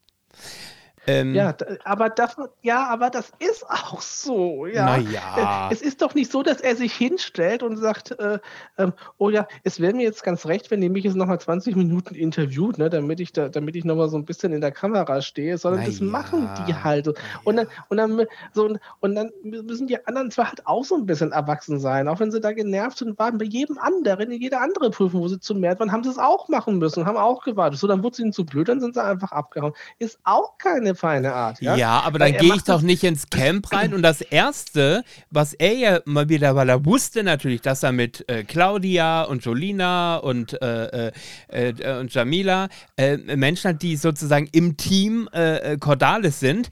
Ähm, 1.07 1.35
ja, 1.35 1.55
aber 1.85 2.11
das, 2.11 2.37
ja, 2.63 2.87
aber 2.89 3.11
das 3.11 3.33
ist 3.39 3.65
auch 3.69 4.01
so. 4.01 4.67
Ja. 4.67 4.99
Naja. 4.99 5.69
Äh, 5.69 5.73
es 5.75 5.81
ist 5.83 6.03
doch 6.03 6.15
nicht 6.15 6.33
so, 6.33 6.43
dass 6.43 6.61
er 6.61 6.75
sich 6.75 6.93
hinstellt 6.93 7.63
und 7.63 7.77
sagt, 7.77 8.19
äh, 8.19 8.39
äh, 8.77 8.91
oh 9.19 9.31
ja, 9.31 9.47
es 9.63 9.81
wäre 9.81 9.95
mir 9.95 10.03
jetzt 10.03 10.25
ganz 10.25 10.47
recht, 10.47 10.71
wenn 10.71 10.83
ihr 10.83 10.91
mich 10.91 11.05
jetzt 11.05 11.15
nochmal 11.15 11.41
20 11.41 11.77
Minuten 11.77 12.15
interviewt, 12.15 12.79
ne, 12.79 12.91
damit 12.91 13.21
ich 13.21 13.33
da, 13.33 13.49
damit 13.49 13.77
ich 13.77 13.85
nochmal 13.85 14.09
so 14.09 14.17
ein 14.17 14.25
bisschen 14.25 14.53
in 14.53 14.61
der 14.61 14.73
Kamera 14.73 15.23
stehe, 15.23 15.59
sondern 15.59 15.83
naja. 15.83 15.93
das 15.93 16.01
machen 16.01 16.49
die 16.67 16.75
halt. 16.75 17.07
Und 17.45 17.57
dann, 17.57 17.69
und 17.89 17.97
dann, 17.99 18.27
so, 18.53 18.77
und 19.01 19.15
dann 19.15 19.31
müssen 19.43 19.87
die 19.87 20.05
anderen 20.07 20.33
zwar 20.33 20.49
halt 20.49 20.67
auch 20.67 20.85
so 20.85 20.97
ein 20.97 21.07
bisschen 21.07 21.31
erwachsen 21.31 21.79
sein, 21.79 22.09
auch 22.09 22.19
wenn 22.19 22.33
sie 22.33 22.41
da 22.41 22.51
genervt 22.53 22.99
sind, 22.99 23.17
waren 23.19 23.39
bei 23.39 23.45
jedem 23.45 23.79
anderen, 23.79 24.33
in 24.33 24.41
jeder 24.41 24.61
andere 24.61 24.91
Prüfung, 24.91 25.21
wo 25.21 25.29
sie 25.29 25.39
zu 25.39 25.55
mehr 25.55 25.79
waren, 25.79 25.93
haben 25.93 26.03
sie 26.03 26.11
es 26.11 26.19
auch 26.19 26.49
machen 26.49 26.79
müssen, 26.79 27.07
haben 27.07 27.17
auch 27.17 27.45
gewartet. 27.45 27.79
So, 27.79 27.87
dann 27.87 28.03
wurde 28.03 28.15
es 28.15 28.19
ihnen 28.19 28.33
zu 28.33 28.45
blöd, 28.45 28.69
dann 28.69 28.81
sind 28.81 28.95
sie 28.95 29.05
einfach 29.05 29.31
abgehauen. 29.31 29.73
Ist 29.99 30.19
auch 30.25 30.59
keine 30.59 30.96
feine 30.97 31.33
Art. 31.33 31.61
Ja, 31.61 31.77
ja 31.77 32.01
aber 32.01 32.19
dann 32.19 32.33
gehe 32.33 32.55
ich 32.55 32.65
doch 32.65 32.83
nicht 32.83 33.05
ins 33.05 33.29
Camp 33.31 33.73
rein. 33.73 33.95
Und 33.95 34.03
das 34.03 34.21
Erste, 34.21 35.05
was 35.31 35.55
er 35.55 35.75
ja 35.75 36.01
mal 36.05 36.29
wieder, 36.29 36.57
weil 36.57 36.69
er 36.69 36.85
wusste 36.85 37.23
natürlich, 37.23 37.61
dass 37.61 37.83
er 37.83 37.93
mit 37.93 38.29
äh, 38.29 38.45
Claudia 38.45 39.23
und 39.23 39.45
Jolina 39.45 40.17
und, 40.17 40.61
äh, 40.61 41.09
äh, 41.09 41.13
äh 41.49 42.01
und 42.01 42.13
Jamila 42.13 42.69
äh, 42.97 43.17
Menschen 43.37 43.71
hat, 43.71 43.83
die 43.83 43.97
sozusagen 43.97 44.49
im 44.53 44.77
Team 44.77 45.29
äh, 45.33 45.77
Cordalis 45.79 46.41
sind, 46.41 46.71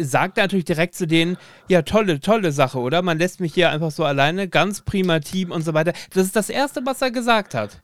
sagt 0.00 0.38
er 0.38 0.44
natürlich 0.44 0.64
direkt 0.64 0.94
zu 0.94 1.06
denen, 1.06 1.36
ja, 1.68 1.82
tolle, 1.82 2.20
tolle 2.20 2.52
Sache, 2.52 2.78
oder? 2.78 3.02
Man 3.02 3.18
lässt 3.18 3.40
mich 3.40 3.54
hier 3.54 3.70
einfach 3.70 3.90
so 3.90 4.04
alleine, 4.04 4.48
ganz 4.48 4.80
prima 4.82 5.20
Team 5.20 5.50
und 5.50 5.62
so 5.62 5.74
weiter. 5.74 5.92
Das 6.14 6.24
ist 6.24 6.36
das 6.36 6.50
Erste, 6.50 6.80
was 6.84 7.02
er 7.02 7.10
gesagt 7.10 7.54
hat. 7.54 7.80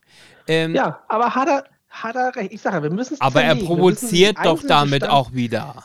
Ähm, 0.46 0.74
ja, 0.74 1.00
aber 1.08 1.34
hat 1.34 1.48
er, 1.48 1.64
hat 2.02 2.16
er 2.16 2.34
recht. 2.34 2.52
Ich 2.52 2.60
sage, 2.60 2.82
wir 2.82 2.90
müssen 2.90 3.14
es 3.14 3.20
Aber 3.20 3.42
er 3.42 3.54
provoziert 3.54 4.36
doch 4.44 4.62
damit 4.62 5.04
auch 5.08 5.32
wieder. 5.32 5.84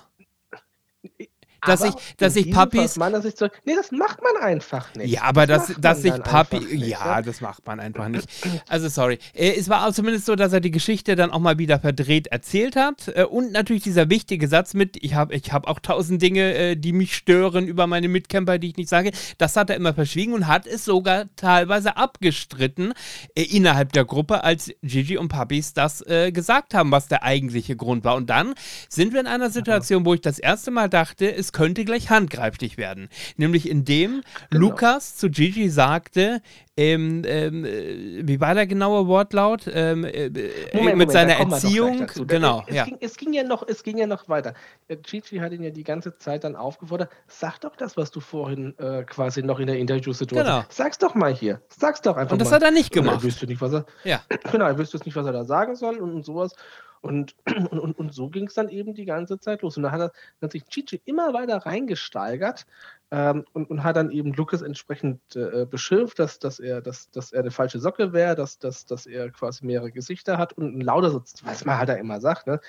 Dass 1.66 1.82
Aber 1.82 1.89
ich, 1.89 2.16
dass 2.18 2.36
ich 2.36 2.51
Papis. 2.51 2.80
Fall 2.80 2.86
aus 2.86 2.98
meiner 2.98 3.22
Sicht 3.22 3.38
so, 3.38 3.48
nee, 3.66 3.75
das 3.75 3.92
macht 3.92 4.20
man 4.22 4.42
einfach 4.42 4.94
nicht. 4.96 5.12
Ja, 5.12 5.24
aber 5.24 5.48
dass, 5.48 5.70
macht 5.70 5.84
dass 5.84 6.01
dann 6.01 6.24
Papi. 6.24 6.60
nicht, 6.60 6.88
ja, 6.88 7.06
ja. 7.06 7.22
das 7.22 7.42
macht 7.42 7.66
man 7.66 7.80
einfach 7.80 8.08
nicht. 8.08 8.28
Also, 8.68 8.88
sorry. 8.88 9.20
Äh, 9.34 9.56
es 9.58 9.70
war 9.70 9.88
auch 9.88 9.94
zumindest 9.94 10.25
so, 10.25 10.36
dass 10.36 10.54
er 10.54 10.60
die 10.60 10.72
Geschichte 10.72 11.16
dann 11.16 11.32
auch 11.32 11.39
mal 11.39 11.58
wieder 11.58 11.80
verdreht 11.80 12.28
erzählt 12.28 12.75
hat. 12.75 13.10
Äh, 13.13 13.24
und 13.24 13.51
natürlich 13.51 13.84
dieser 13.84 14.10
wichtige 14.10 14.48
Satz 14.48 14.74
mit: 14.74 14.98
Ich 15.01 15.16
habe 15.16 15.36
ich 15.36 15.51
hab 15.51 15.68
auch 15.68 15.80
tausend 15.80 16.22
Dinge, 16.22 16.54
äh, 16.54 16.75
die 16.75 16.94
mich 16.94 17.16
stören 17.16 17.68
über 17.68 17.88
meine 17.88 18.08
Mitcamper, 18.08 18.58
die 18.58 18.70
ich 18.70 18.78
nicht 18.78 18.89
sage. 18.89 19.12
Das 19.38 19.56
hat 19.56 19.70
er 19.70 19.75
immer 19.75 19.94
verschwiegen 19.94 20.34
und 20.34 20.48
hat 20.48 20.68
es 20.68 20.86
sogar 20.86 21.25
teilweise 21.36 21.98
abgestritten 21.98 22.94
innerhalb 23.36 23.92
der 23.94 24.06
Gruppe, 24.06 24.44
als 24.44 24.72
Gigi 24.82 25.18
und 25.18 25.30
Papis 25.30 25.74
das 25.74 26.04
gesagt 26.34 26.74
haben, 26.74 26.92
was 26.92 27.08
der 27.08 27.24
eigentliche 27.24 27.75
Grund 27.75 28.04
war. 28.04 28.16
Und 28.16 28.30
dann 28.30 28.54
sind 28.89 29.13
wir 29.13 29.20
in 29.20 29.28
einer 29.28 29.50
Situation, 29.50 30.06
wo 30.06 30.13
ich 30.13 30.22
das 30.22 30.39
erste 30.39 30.72
Mal 30.72 30.89
dachte, 30.89 31.34
es 31.34 31.49
könnte 31.53 31.86
gleich 31.86 32.10
handgreiflich 32.10 32.77
werden. 32.77 33.10
Nämlich 33.38 33.70
indem 33.70 34.22
Genau. 34.50 34.68
Lukas 34.68 35.15
zu 35.18 35.29
Gigi 35.29 35.70
sagte, 35.70 36.41
ähm, 36.77 37.24
ähm, 37.25 37.65
äh, 37.65 38.25
wie 38.27 38.39
war 38.39 38.53
der 38.53 38.65
genaue 38.65 39.08
Wortlaut? 39.08 39.63
Ähm, 39.72 40.06
äh, 40.06 40.27
äh, 40.27 40.96
mit 40.96 41.12
seiner 41.12 41.36
kommen 41.36 41.51
wir 41.51 41.56
doch 41.58 41.62
gleich 41.62 42.00
Erziehung. 42.00 42.27
Genau, 42.27 42.63
es, 42.68 42.75
ja. 42.75 42.86
ging, 42.86 42.98
es, 43.01 43.18
ging 43.18 43.34
ja 43.34 43.44
noch, 43.44 43.68
es 43.68 43.84
ging 43.84 43.98
ja 43.98 44.08
noch 44.08 44.29
weiter. 44.29 44.53
Äh, 44.88 44.96
Gigi 44.98 45.38
hat 45.38 45.51
ihn 45.51 45.63
ja 45.63 45.72
die 45.72 45.84
ganze 45.84 46.18
Zeit 46.18 46.44
dann 46.46 46.56
aufgefordert, 46.56 47.12
sag 47.27 47.60
doch 47.60 47.75
das, 47.75 47.98
was 47.98 48.12
du 48.12 48.22
vorhin 48.22 48.77
äh, 48.79 49.03
quasi 49.03 49.44
noch 49.44 49.60
in 49.60 49.68
der 49.68 49.77
Interviewsituation 49.77 50.46
Genau. 50.46 50.63
Sag's 50.70 50.98
doch 50.98 51.15
mal 51.15 51.34
hier. 51.34 51.62
Sag's 51.68 52.01
doch 52.01 52.15
einfach 52.15 52.32
Und 52.34 52.39
das 52.39 52.50
mal. 52.50 52.56
hat 52.56 52.63
er 52.63 52.72
nicht 52.72 52.96
Und 52.96 53.03
gemacht. 53.03 53.18
Er 53.20 53.24
wüsste 53.24 53.46
nicht, 53.48 53.62
was 53.62 53.74
er, 53.74 53.86
Ja. 54.03 54.22
genau, 54.51 54.65
er 54.65 54.77
wüsste 54.77 54.98
nicht, 55.03 55.15
was 55.15 55.25
er 55.25 55.34
da 55.34 55.44
sagen 55.44 55.75
soll 55.75 55.98
und, 55.98 56.13
und 56.13 56.24
sowas. 56.25 56.56
Und, 57.01 57.36
und, 57.72 57.98
und, 57.98 58.13
so 58.13 58.29
ging 58.29 58.48
es 58.48 58.56
dann 58.56 58.68
eben 58.68 58.94
die 58.94 59.06
ganze 59.06 59.39
Zeit 59.39 59.62
los. 59.62 59.77
Und 59.77 59.84
da 59.84 59.91
hat, 59.91 60.01
er, 60.01 60.12
hat 60.41 60.51
sich 60.51 60.65
Chichi 60.65 61.01
immer 61.06 61.34
weiter 61.34 61.58
reingesteigert 61.58 62.65
ähm, 63.12 63.46
und, 63.53 63.70
und 63.70 63.84
hat 63.84 63.96
dann 63.96 64.12
eben 64.12 64.34
Lucas 64.34 64.62
entsprechend 64.62 65.20
äh, 65.36 65.65
beschimpft, 65.65 66.20
dass, 66.20 66.39
dass, 66.39 66.60
er, 66.60 66.82
dass, 66.82 67.10
dass 67.12 67.32
er 67.32 67.39
eine 67.39 67.51
falsche 67.51 67.79
Socke 67.79 68.12
wäre, 68.12 68.36
dass, 68.36 68.60
dass, 68.60 68.86
dass 68.86 69.06
er 69.06 69.29
quasi 69.32 69.65
mehrere 69.65 69.91
Gesichter 69.91 70.38
hat 70.38 70.53
und 70.53 70.77
ein 70.77 70.82
lauter 70.82 71.10
so, 71.12 71.24
was 71.44 71.63
man 71.63 71.77
halt 71.77 71.89
da 71.89 71.94
immer 71.94 72.20
sagt. 72.20 72.48
Ne? 72.48 72.60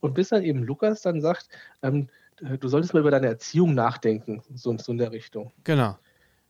Und 0.00 0.14
bis 0.14 0.30
dann 0.30 0.42
eben 0.42 0.64
Lukas 0.64 1.02
dann 1.02 1.20
sagt, 1.20 1.48
ähm, 1.82 2.08
du 2.36 2.68
solltest 2.68 2.94
mal 2.94 3.00
über 3.00 3.10
deine 3.10 3.28
Erziehung 3.28 3.74
nachdenken, 3.74 4.42
so, 4.54 4.76
so 4.78 4.92
in 4.92 4.98
der 4.98 5.12
Richtung. 5.12 5.52
Genau. 5.64 5.98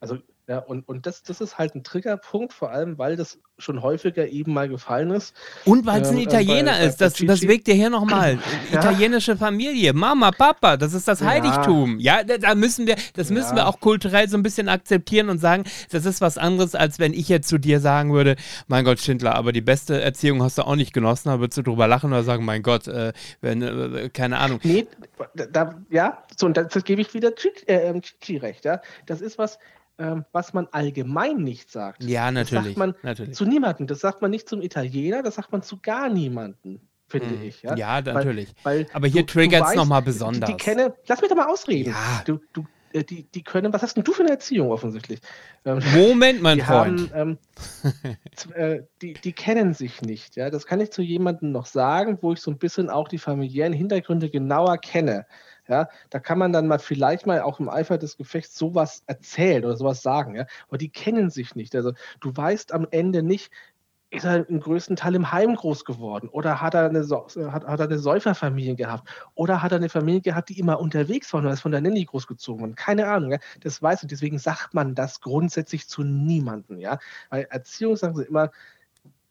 Also, 0.01 0.19
ja, 0.47 0.59
und, 0.59 0.87
und 0.89 1.07
das, 1.07 1.23
das 1.23 1.41
ist 1.41 1.57
halt 1.57 1.75
ein 1.75 1.85
Triggerpunkt, 1.85 2.53
vor 2.53 2.71
allem, 2.71 2.99
weil 2.99 3.17
das 3.17 3.39
schon 3.57 3.81
häufiger 3.83 4.29
eben 4.29 4.53
mal 4.53 4.69
gefallen 4.69 5.11
ist. 5.11 5.35
Und 5.65 5.87
weil 5.87 6.03
es 6.03 6.09
ein 6.09 6.15
Ähm, 6.15 6.21
äh, 6.21 6.25
Italiener 6.25 6.73
bei- 6.73 6.79
bei 6.81 6.85
ist, 6.87 7.01
das, 7.01 7.15
Gigi- 7.15 7.27
das 7.29 7.43
wirkt 7.43 7.67
dir 7.67 7.75
hier 7.75 7.89
nochmal. 7.89 8.39
Ja. 8.73 8.81
Italienische 8.81 9.37
Familie, 9.37 9.93
Mama, 9.93 10.33
Papa, 10.33 10.77
das 10.77 10.93
ist 10.93 11.07
das 11.09 11.21
Ja. 11.21 11.27
Heiligtum. 11.29 11.99
Ja, 11.99 12.25
da, 12.25 12.55
müssen 12.55 12.87
wir, 12.87 12.97
das 13.15 13.31
müssen 13.31 13.53
wir 13.57 13.63
Ja. 13.63 13.67
auch 13.69 13.81
kulturell 13.81 14.29
so 14.29 14.37
ein 14.37 14.43
bisschen 14.43 14.69
akzeptieren 14.69 15.29
und 15.31 15.39
sagen, 15.39 15.65
das 15.91 16.05
ist 16.05 16.21
was 16.21 16.37
anderes, 16.37 16.75
als 16.75 16.99
wenn 16.99 17.15
ich 17.15 17.29
jetzt 17.29 17.49
zu 17.49 17.57
dir 17.59 17.81
sagen 17.81 18.13
würde, 18.13 18.37
mein 18.67 18.85
Gott, 18.85 18.99
Schindler, 19.01 19.37
aber 19.37 19.53
die 19.53 19.61
beste 19.63 20.01
Erziehung 20.01 20.43
hast 20.43 20.59
du 20.59 20.63
auch 20.63 20.77
nicht 20.77 20.93
genossen, 20.93 21.29
da 21.29 21.41
würdest 21.41 21.57
du 21.59 21.63
drüber 21.63 21.87
lachen 21.87 22.13
oder 22.13 22.25
sagen, 22.25 22.45
mein 22.45 22.63
Gott, 22.63 22.87
äh, 22.89 23.13
wenn, 23.41 23.63
äh, 23.63 24.11
keine 24.13 24.39
Ahnung. 24.39 24.61
Nee, 24.63 24.87
da, 25.53 25.75
ja, 25.91 26.23
so, 26.37 26.47
und 26.47 26.57
das, 26.57 26.69
das 26.69 26.85
gebe 26.85 27.01
ich 27.01 27.15
wieder 27.15 27.35
Chichi 27.35 27.65
äh, 27.67 27.89
ähm, 27.89 28.03
Chichi 28.03 28.37
recht, 28.39 28.65
ja. 28.65 28.81
Das 29.07 29.21
ist 29.21 29.39
was, 29.39 29.59
ähm, 29.99 30.25
was 30.33 30.53
man 30.53 30.67
allgemein 30.73 31.37
nicht 31.39 31.71
sagt. 31.71 32.03
Ja, 32.05 32.27
Das 32.27 32.51
natürlich. 32.51 32.65
sagt 32.75 32.77
man 32.79 32.95
natürlich. 33.03 33.35
zu 33.35 33.45
niemandem. 33.45 33.87
Das 33.87 34.01
sagt 34.01 34.23
man 34.23 34.31
nicht 34.31 34.49
zum 34.49 34.61
Italiener, 34.63 35.23
das 35.23 35.37
sagt 35.37 35.53
man 35.53 35.63
zu 35.63 35.79
gar 35.81 36.09
niemanden, 36.09 36.81
finde 37.09 37.29
Mhm. 37.37 37.43
ich. 37.43 37.63
Ja, 37.63 37.77
Ja, 37.77 38.01
natürlich. 38.01 38.53
Weil 38.65 38.87
Aber 38.93 39.07
hier 39.07 39.23
du- 39.23 39.27
du 39.27 39.33
triggert's 39.33 39.69
weißt, 39.69 39.77
noch 39.77 39.87
mal 39.87 40.01
die- 40.01 40.07
besonders. 40.07 40.49
Die, 40.51 40.57
die 40.57 40.63
kennen, 40.63 40.93
lass 41.07 41.21
mich 41.21 41.31
doch 41.31 41.37
mal 41.37 41.47
ausreden. 41.49 41.91
Ja. 41.91 42.23
Du, 42.25 42.41
du, 42.53 42.65
äh, 42.93 43.05
die, 43.05 43.25
die 43.25 43.43
können, 43.43 43.73
was 43.73 43.83
hast 43.83 43.97
denn 43.97 44.05
du 44.05 44.13
für 44.13 44.23
eine 44.23 44.31
Erziehung 44.31 44.71
offensichtlich? 44.71 45.21
Ähm, 45.65 45.81
Moment, 45.95 46.43
mein 46.43 46.59
die 46.59 46.65
Freund. 46.65 47.13
haben, 47.15 47.39
ähm, 47.85 48.53
äh, 48.55 48.83
die, 49.03 49.15
die 49.15 49.33
kennen 49.33 49.75
sich 49.75 50.03
nicht. 50.03 50.37
Ja, 50.37 50.51
das 50.51 50.67
kann 50.67 50.81
ich 50.81 50.91
zu 50.91 51.03
jemandem 51.03 51.53
noch 51.53 51.67
sagen, 51.67 52.19
wo 52.21 52.33
ich 52.33 52.41
so 52.41 52.51
ein 52.51 52.59
bisschen 52.59 52.91
auch 52.91 53.09
die 53.09 53.19
familiären 53.19 53.73
Hintergründe 53.73 54.31
genauer 54.31 54.79
kenne. 54.79 55.27
Ja, 55.69 55.89
da 56.11 56.21
kann 56.21 56.39
man 56.39 56.53
dann 56.53 56.67
mal 56.67 56.79
vielleicht 56.79 57.27
mal 57.27 57.41
auch 57.41 57.59
im 57.59 57.69
Eifer 57.69 57.97
des 57.99 58.17
Gefechts 58.17 58.57
sowas 58.57 59.03
erzählen 59.07 59.65
oder 59.65 59.77
sowas 59.77 60.03
sagen. 60.03 60.35
Ja, 60.37 60.47
aber 60.69 60.79
die 60.79 60.91
kennen 60.91 61.31
sich 61.31 61.55
nicht. 61.55 61.75
Also 61.75 61.93
du 62.21 62.37
weißt 62.37 62.73
am 62.73 62.87
Ende 62.91 63.23
nicht, 63.23 63.51
ist 64.15 64.25
er 64.25 64.49
im 64.49 64.61
größten 64.61 64.97
Teil 64.97 65.15
im 65.15 65.33
Heim 65.33 65.57
groß 65.57 65.85
geworden? 65.85 66.29
Oder 66.29 66.61
hat 66.61 66.75
er 66.75 66.89
eine, 66.89 67.03
hat, 67.03 67.67
hat 67.67 67.81
er 67.81 67.87
eine 67.87 67.99
Säuferfamilie 67.99 68.77
gehabt? 68.77 69.09
Oder 69.35 69.63
hat 69.63 69.73
er 69.73 69.79
eine 69.79 69.89
Familie 69.89 70.21
gehabt, 70.21 70.51
die 70.51 70.59
immer 70.59 70.79
unterwegs 70.81 71.33
war 71.33 71.41
und 71.41 71.49
ist 71.49 71.61
von 71.61 71.73
der 71.73 71.81
Nanny 71.81 72.05
großgezogen 72.05 72.61
worden? 72.61 72.75
Keine 72.77 73.09
Ahnung. 73.09 73.33
Ja? 73.33 73.39
Das 73.61 73.83
weiß 73.83 74.05
ich. 74.05 74.09
Deswegen 74.09 74.39
sagt 74.39 74.73
man 74.75 74.95
das 74.95 75.21
grundsätzlich 75.21 75.89
zu 75.89 76.05
niemandem. 76.05 76.79
Ja? 76.79 76.99
Weil 77.31 77.47
Erziehung 77.51 77.97
sagen 77.97 78.15
sie 78.15 78.25
immer 78.25 78.51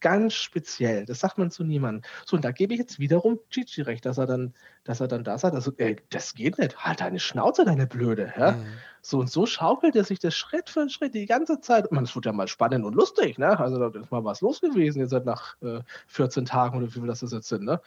ganz 0.03 0.35
speziell. 0.35 1.05
Das 1.05 1.21
sagt 1.21 1.39
man 1.39 1.49
zu 1.49 1.63
niemandem. 1.63 2.03
So, 2.25 2.35
und 2.35 2.45
da 2.45 2.51
gebe 2.51 2.73
ich 2.73 2.79
jetzt 2.79 2.99
wiederum 2.99 3.39
Gigi 3.49 3.81
recht, 3.81 4.05
dass 4.05 4.19
er 4.19 4.27
dann, 4.27 4.53
dass 4.83 4.99
er 4.99 5.07
dann 5.07 5.23
da 5.23 5.37
sagt, 5.39 5.55
also, 5.55 5.71
ey, 5.77 5.95
das 6.11 6.35
geht 6.35 6.59
nicht. 6.59 6.77
Halt 6.77 6.99
deine 6.99 7.19
Schnauze, 7.19 7.65
deine 7.65 7.87
Blöde. 7.87 8.31
Ja? 8.37 8.51
Mhm. 8.51 8.65
So 9.01 9.19
und 9.19 9.31
so 9.31 9.45
schaukelt 9.45 9.95
er 9.95 10.03
sich 10.03 10.19
das 10.19 10.35
Schritt 10.35 10.69
für 10.69 10.87
Schritt 10.89 11.15
die 11.15 11.25
ganze 11.25 11.61
Zeit. 11.61 11.91
Man, 11.91 12.03
es 12.03 12.13
wird 12.13 12.25
ja 12.25 12.33
mal 12.33 12.47
spannend 12.47 12.85
und 12.85 12.93
lustig, 12.95 13.37
ne? 13.37 13.59
Also 13.59 13.77
da 13.79 13.99
ist 13.99 14.11
mal 14.11 14.23
was 14.23 14.41
los 14.41 14.61
gewesen, 14.61 14.99
jetzt 14.99 15.13
halt 15.13 15.25
nach 15.25 15.55
äh, 15.61 15.79
14 16.07 16.45
Tagen 16.45 16.77
oder 16.77 16.87
wie 16.87 16.91
viel 16.91 17.07
das 17.07 17.21
jetzt 17.21 17.47
sind, 17.47 17.63
ne? 17.63 17.81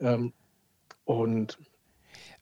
Ähm, 0.00 0.32
und 1.04 1.58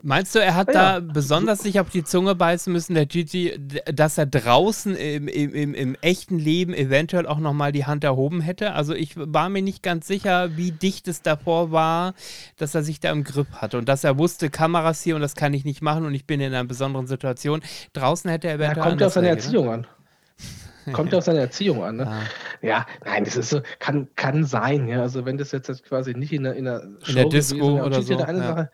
Meinst 0.05 0.35
du, 0.35 0.41
er 0.41 0.57
hat 0.57 0.75
Ja. 0.75 0.99
da 0.99 1.01
besonders 1.01 1.61
sich 1.61 1.79
auf 1.79 1.89
die 1.89 2.03
Zunge 2.03 2.35
beißen 2.35 2.73
müssen, 2.73 2.95
der 2.95 3.07
Gigi, 3.07 3.57
dass 3.85 4.19
er 4.19 4.27
draußen 4.27 4.97
im, 4.97 5.29
im, 5.29 5.75
im, 5.75 5.95
echten 6.01 6.41
Leben 6.41 6.75
eventuell 6.75 7.27
auch 7.27 7.39
nochmal 7.39 7.71
die 7.71 7.87
Hand 7.87 8.03
erhoben 8.03 8.41
hätte? 8.41 8.73
Also 8.73 8.95
ich 8.95 9.15
war 9.17 9.49
mir 9.49 9.63
nicht 9.63 9.83
ganz 9.83 10.09
sicher, 10.09 10.57
wie 10.57 10.73
dicht 10.73 11.07
es 11.07 11.23
davor 11.23 11.71
war, 11.71 12.15
dass 12.57 12.75
er 12.75 12.83
sich 12.83 12.99
da 12.99 13.13
im 13.13 13.23
Grip 13.23 13.47
hatte 13.53 13.79
und 13.79 13.89
dass 13.89 14.03
er 14.03 14.19
wusste, 14.19 14.51
Kameras 14.51 15.03
hier 15.03 15.15
und 15.15 15.23
das 15.23 15.37
kann 15.37 15.55
ich 15.55 15.65
nicht 15.65 15.83
machen 15.83 16.05
und 16.05 16.15
ich 16.15 16.27
bin 16.27 16.41
in 16.41 16.53
einer 16.53 16.65
besonderen 16.65 17.07
Situation. 17.07 17.63
Draußen 17.93 18.29
hätte 18.29 18.49
er 18.49 18.55
eventuell 18.55 18.85
kommt 18.85 19.01
ja 19.01 19.07
auf 19.07 19.13
seine 19.13 19.29
Erziehung 19.29 19.71
an. 19.71 19.87
Kommt 20.93 21.13
ja 21.13 21.19
auf 21.19 21.25
seine 21.25 21.41
Erziehung 21.41 21.83
an, 21.83 21.97
ne? 21.97 22.07
Ah. 22.07 22.23
Ja, 22.61 22.87
nein, 23.05 23.25
das 23.25 23.37
ist 23.37 23.51
so, 23.51 23.61
kann, 23.79 24.09
kann 24.17 24.45
sein, 24.45 24.89
ja. 24.89 25.03
Also 25.03 25.25
wenn 25.25 25.39
das 25.39 25.53
jetzt, 25.53 25.69
jetzt 25.69 25.85
quasi 25.85 26.15
nicht 26.15 26.33
in 26.33 26.45
der, 26.45 26.55
in 26.55 26.65
der 26.65 26.89
Show 27.03 27.15
der 27.15 27.25
Disco 27.27 27.57
gewesen 27.57 27.83
oder 27.83 28.03
so, 28.03 28.19
Eine, 28.19 28.39
ja. 28.39 28.47
Sache, 28.47 28.71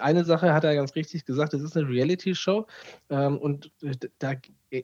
eine 0.00 0.24
Sache 0.24 0.54
hat 0.54 0.64
er 0.64 0.74
ganz 0.74 0.94
richtig 0.94 1.24
gesagt, 1.24 1.52
das 1.52 1.62
ist 1.62 1.76
eine 1.76 1.88
Reality-Show 1.88 2.66
ähm, 3.10 3.38
und 3.38 3.70
äh, 3.82 3.96
da 4.18 4.34
er 4.70 4.82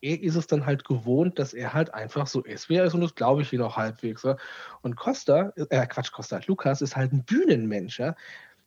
er 0.00 0.20
ist 0.20 0.34
es 0.34 0.46
dann 0.46 0.66
halt 0.66 0.84
gewohnt, 0.84 1.38
dass 1.38 1.54
er 1.54 1.72
halt 1.72 1.94
einfach 1.94 2.26
so 2.26 2.42
ist, 2.42 2.68
wie 2.68 2.76
er 2.76 2.84
ist 2.84 2.94
und 2.94 3.00
das 3.00 3.14
glaube 3.14 3.42
ich 3.42 3.52
ihn 3.52 3.62
auch 3.62 3.76
halbwegs. 3.76 4.24
Ja. 4.24 4.36
Und 4.82 4.96
Costa, 4.96 5.52
äh 5.56 5.86
Quatsch, 5.86 6.10
Costa, 6.12 6.40
Lukas 6.46 6.82
ist 6.82 6.96
halt 6.96 7.12
ein 7.12 7.24
Bühnenmensch, 7.24 8.00
ja. 8.00 8.16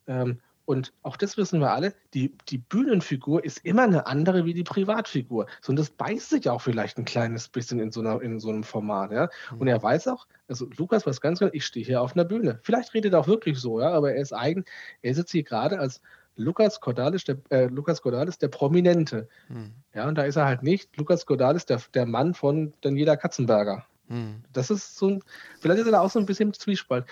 Ähm, 0.06 0.40
und 0.64 0.92
auch 1.02 1.16
das 1.16 1.36
wissen 1.36 1.60
wir 1.60 1.72
alle, 1.72 1.94
die, 2.14 2.36
die 2.48 2.58
Bühnenfigur 2.58 3.44
ist 3.44 3.64
immer 3.64 3.82
eine 3.82 4.06
andere 4.06 4.44
wie 4.44 4.54
die 4.54 4.62
Privatfigur. 4.62 5.46
So, 5.60 5.70
und 5.70 5.78
das 5.78 5.90
beißt 5.90 6.30
sich 6.30 6.48
auch 6.48 6.60
vielleicht 6.60 6.98
ein 6.98 7.04
kleines 7.04 7.48
bisschen 7.48 7.80
in 7.80 7.90
so, 7.90 8.00
einer, 8.00 8.22
in 8.22 8.38
so 8.38 8.48
einem 8.48 8.62
Format. 8.62 9.10
Ja? 9.10 9.28
Und 9.58 9.66
er 9.66 9.82
weiß 9.82 10.08
auch, 10.08 10.26
also 10.48 10.68
Lukas 10.76 11.04
weiß 11.06 11.20
ganz 11.20 11.40
genau, 11.40 11.50
ich 11.52 11.66
stehe 11.66 11.84
hier 11.84 12.00
auf 12.00 12.14
einer 12.14 12.24
Bühne. 12.24 12.60
Vielleicht 12.62 12.94
redet 12.94 13.12
er 13.12 13.20
auch 13.20 13.26
wirklich 13.26 13.58
so, 13.58 13.80
ja, 13.80 13.90
aber 13.90 14.12
er 14.12 14.22
ist 14.22 14.32
eigen, 14.32 14.64
er 15.02 15.14
sitzt 15.14 15.32
hier 15.32 15.42
gerade 15.42 15.78
als 15.80 16.00
Lukas 16.36 16.80
Cordalis, 16.80 17.24
der, 17.24 17.38
äh, 17.50 17.66
Lukas 17.66 18.00
Cordalis, 18.00 18.38
der 18.38 18.48
Prominente. 18.48 19.28
Hm. 19.48 19.72
Ja, 19.94 20.08
und 20.08 20.16
da 20.16 20.22
ist 20.22 20.36
er 20.36 20.46
halt 20.46 20.62
nicht 20.62 20.96
Lukas 20.96 21.26
Cordalis, 21.26 21.66
der, 21.66 21.80
der 21.92 22.06
Mann 22.06 22.34
von 22.34 22.72
Daniela 22.80 23.16
Katzenberger. 23.16 23.84
Hm. 24.08 24.42
Das 24.52 24.70
ist 24.70 24.96
so 24.96 25.08
ein, 25.08 25.22
vielleicht 25.60 25.80
ist 25.80 25.86
er 25.86 25.92
da 25.92 26.00
auch 26.00 26.10
so 26.10 26.18
ein 26.18 26.26
bisschen 26.26 26.48
im 26.48 26.54
Zwiespalt. 26.54 27.04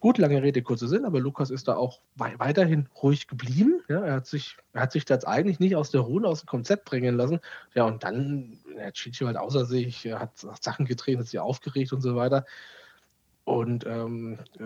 Gut, 0.00 0.18
lange 0.18 0.42
Rede, 0.42 0.62
kurzer 0.62 0.88
Sinn, 0.88 1.04
aber 1.04 1.20
Lukas 1.20 1.50
ist 1.50 1.68
da 1.68 1.76
auch 1.76 2.00
wei 2.16 2.34
weiterhin 2.38 2.88
ruhig 3.02 3.28
geblieben. 3.28 3.82
Ja, 3.88 4.00
er, 4.00 4.14
hat 4.14 4.26
sich, 4.26 4.56
er 4.72 4.82
hat 4.82 4.92
sich 4.92 5.04
da 5.04 5.14
jetzt 5.14 5.26
eigentlich 5.26 5.60
nicht 5.60 5.76
aus 5.76 5.90
der 5.90 6.02
Ruhe, 6.02 6.26
aus 6.26 6.40
dem 6.40 6.46
Konzept 6.46 6.84
bringen 6.84 7.16
lassen. 7.16 7.40
Ja, 7.74 7.84
und 7.84 8.04
dann, 8.04 8.58
hat 8.78 8.94
Chichi 8.94 9.24
halt 9.24 9.36
außer 9.36 9.66
sich, 9.66 10.04
hat 10.06 10.38
Sachen 10.60 10.86
gedreht, 10.86 11.18
hat 11.18 11.26
sich 11.26 11.38
aufgeregt 11.40 11.92
und 11.92 12.00
so 12.00 12.16
weiter. 12.16 12.46
Und 13.48 13.86
ähm, 13.86 14.36
äh, 14.60 14.62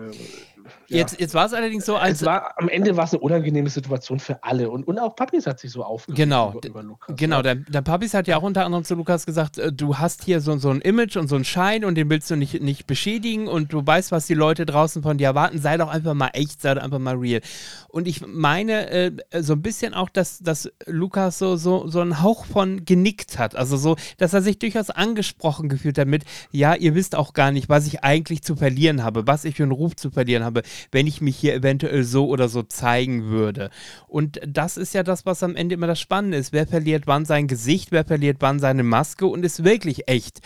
ja. 0.89 0.97
Jetzt, 0.97 1.17
jetzt 1.17 1.33
war 1.33 1.45
es 1.45 1.53
allerdings 1.53 1.85
so, 1.85 1.95
als 1.95 2.25
war, 2.25 2.53
am 2.57 2.67
Ende 2.67 2.97
war 2.97 3.05
es 3.05 3.13
eine 3.13 3.21
unangenehme 3.21 3.69
Situation 3.69 4.19
für 4.19 4.43
alle. 4.43 4.69
Und, 4.69 4.85
und 4.85 4.99
auch 4.99 5.15
Papis 5.15 5.47
hat 5.47 5.61
sich 5.61 5.71
so 5.71 5.85
aufgeregt 5.85 6.17
Genau, 6.17 6.51
über, 6.51 6.67
über 6.67 6.83
Lukas. 6.83 7.15
Genau, 7.15 7.37
ja. 7.37 7.43
der, 7.43 7.55
der 7.55 7.81
Papis 7.81 8.13
hat 8.13 8.27
ja 8.27 8.35
auch 8.35 8.43
unter 8.43 8.65
anderem 8.65 8.83
zu 8.83 8.95
Lukas 8.95 9.25
gesagt, 9.25 9.57
äh, 9.57 9.71
du 9.71 9.99
hast 9.99 10.25
hier 10.25 10.41
so, 10.41 10.57
so 10.57 10.69
ein 10.69 10.81
Image 10.81 11.15
und 11.15 11.29
so 11.29 11.35
einen 11.35 11.45
Schein 11.45 11.85
und 11.85 11.95
den 11.95 12.09
willst 12.09 12.29
du 12.29 12.35
nicht, 12.35 12.61
nicht 12.61 12.85
beschädigen 12.85 13.47
und 13.47 13.71
du 13.71 13.87
weißt, 13.87 14.11
was 14.11 14.27
die 14.27 14.33
Leute 14.33 14.65
draußen 14.65 15.01
von 15.01 15.17
dir 15.17 15.27
erwarten. 15.27 15.59
Sei 15.59 15.77
doch 15.77 15.87
einfach 15.87 16.13
mal 16.13 16.31
echt, 16.33 16.61
sei 16.61 16.73
doch 16.73 16.83
einfach 16.83 16.99
mal 16.99 17.15
real. 17.15 17.39
Und 17.87 18.05
ich 18.05 18.27
meine 18.27 18.89
äh, 18.89 19.11
so 19.39 19.53
ein 19.53 19.61
bisschen 19.61 19.93
auch, 19.93 20.09
dass, 20.09 20.39
dass 20.39 20.69
Lukas 20.87 21.39
so, 21.39 21.55
so, 21.55 21.87
so 21.87 22.01
einen 22.01 22.21
Hauch 22.21 22.43
von 22.43 22.83
genickt 22.83 23.39
hat. 23.39 23.55
Also 23.55 23.77
so, 23.77 23.95
dass 24.17 24.33
er 24.33 24.41
sich 24.41 24.59
durchaus 24.59 24.89
angesprochen 24.89 25.69
gefühlt 25.69 25.97
hat 25.97 26.09
mit, 26.09 26.25
ja, 26.51 26.75
ihr 26.75 26.95
wisst 26.95 27.15
auch 27.15 27.31
gar 27.31 27.53
nicht, 27.53 27.69
was 27.69 27.87
ich 27.87 28.03
eigentlich 28.03 28.43
zu 28.43 28.57
verlieren 28.57 28.72
verlieren 28.73 29.03
habe, 29.03 29.27
was 29.27 29.45
ich 29.45 29.55
für 29.55 29.63
einen 29.63 29.71
Ruf 29.71 29.95
zu 29.95 30.09
verlieren 30.09 30.43
habe, 30.43 30.63
wenn 30.91 31.05
ich 31.05 31.21
mich 31.21 31.37
hier 31.37 31.53
eventuell 31.53 32.03
so 32.03 32.27
oder 32.27 32.49
so 32.49 32.63
zeigen 32.63 33.25
würde. 33.25 33.69
Und 34.07 34.39
das 34.47 34.77
ist 34.77 34.95
ja 34.95 35.03
das, 35.03 35.27
was 35.27 35.43
am 35.43 35.55
Ende 35.55 35.75
immer 35.75 35.85
das 35.85 35.99
Spannende 35.99 36.37
ist. 36.37 36.53
Wer 36.53 36.65
verliert 36.65 37.03
wann 37.05 37.25
sein 37.25 37.47
Gesicht, 37.47 37.91
wer 37.91 38.03
verliert 38.03 38.37
wann 38.39 38.59
seine 38.59 38.81
Maske 38.83 39.27
und 39.27 39.45
ist 39.45 39.63
wirklich 39.63 40.07
echt. 40.07 40.39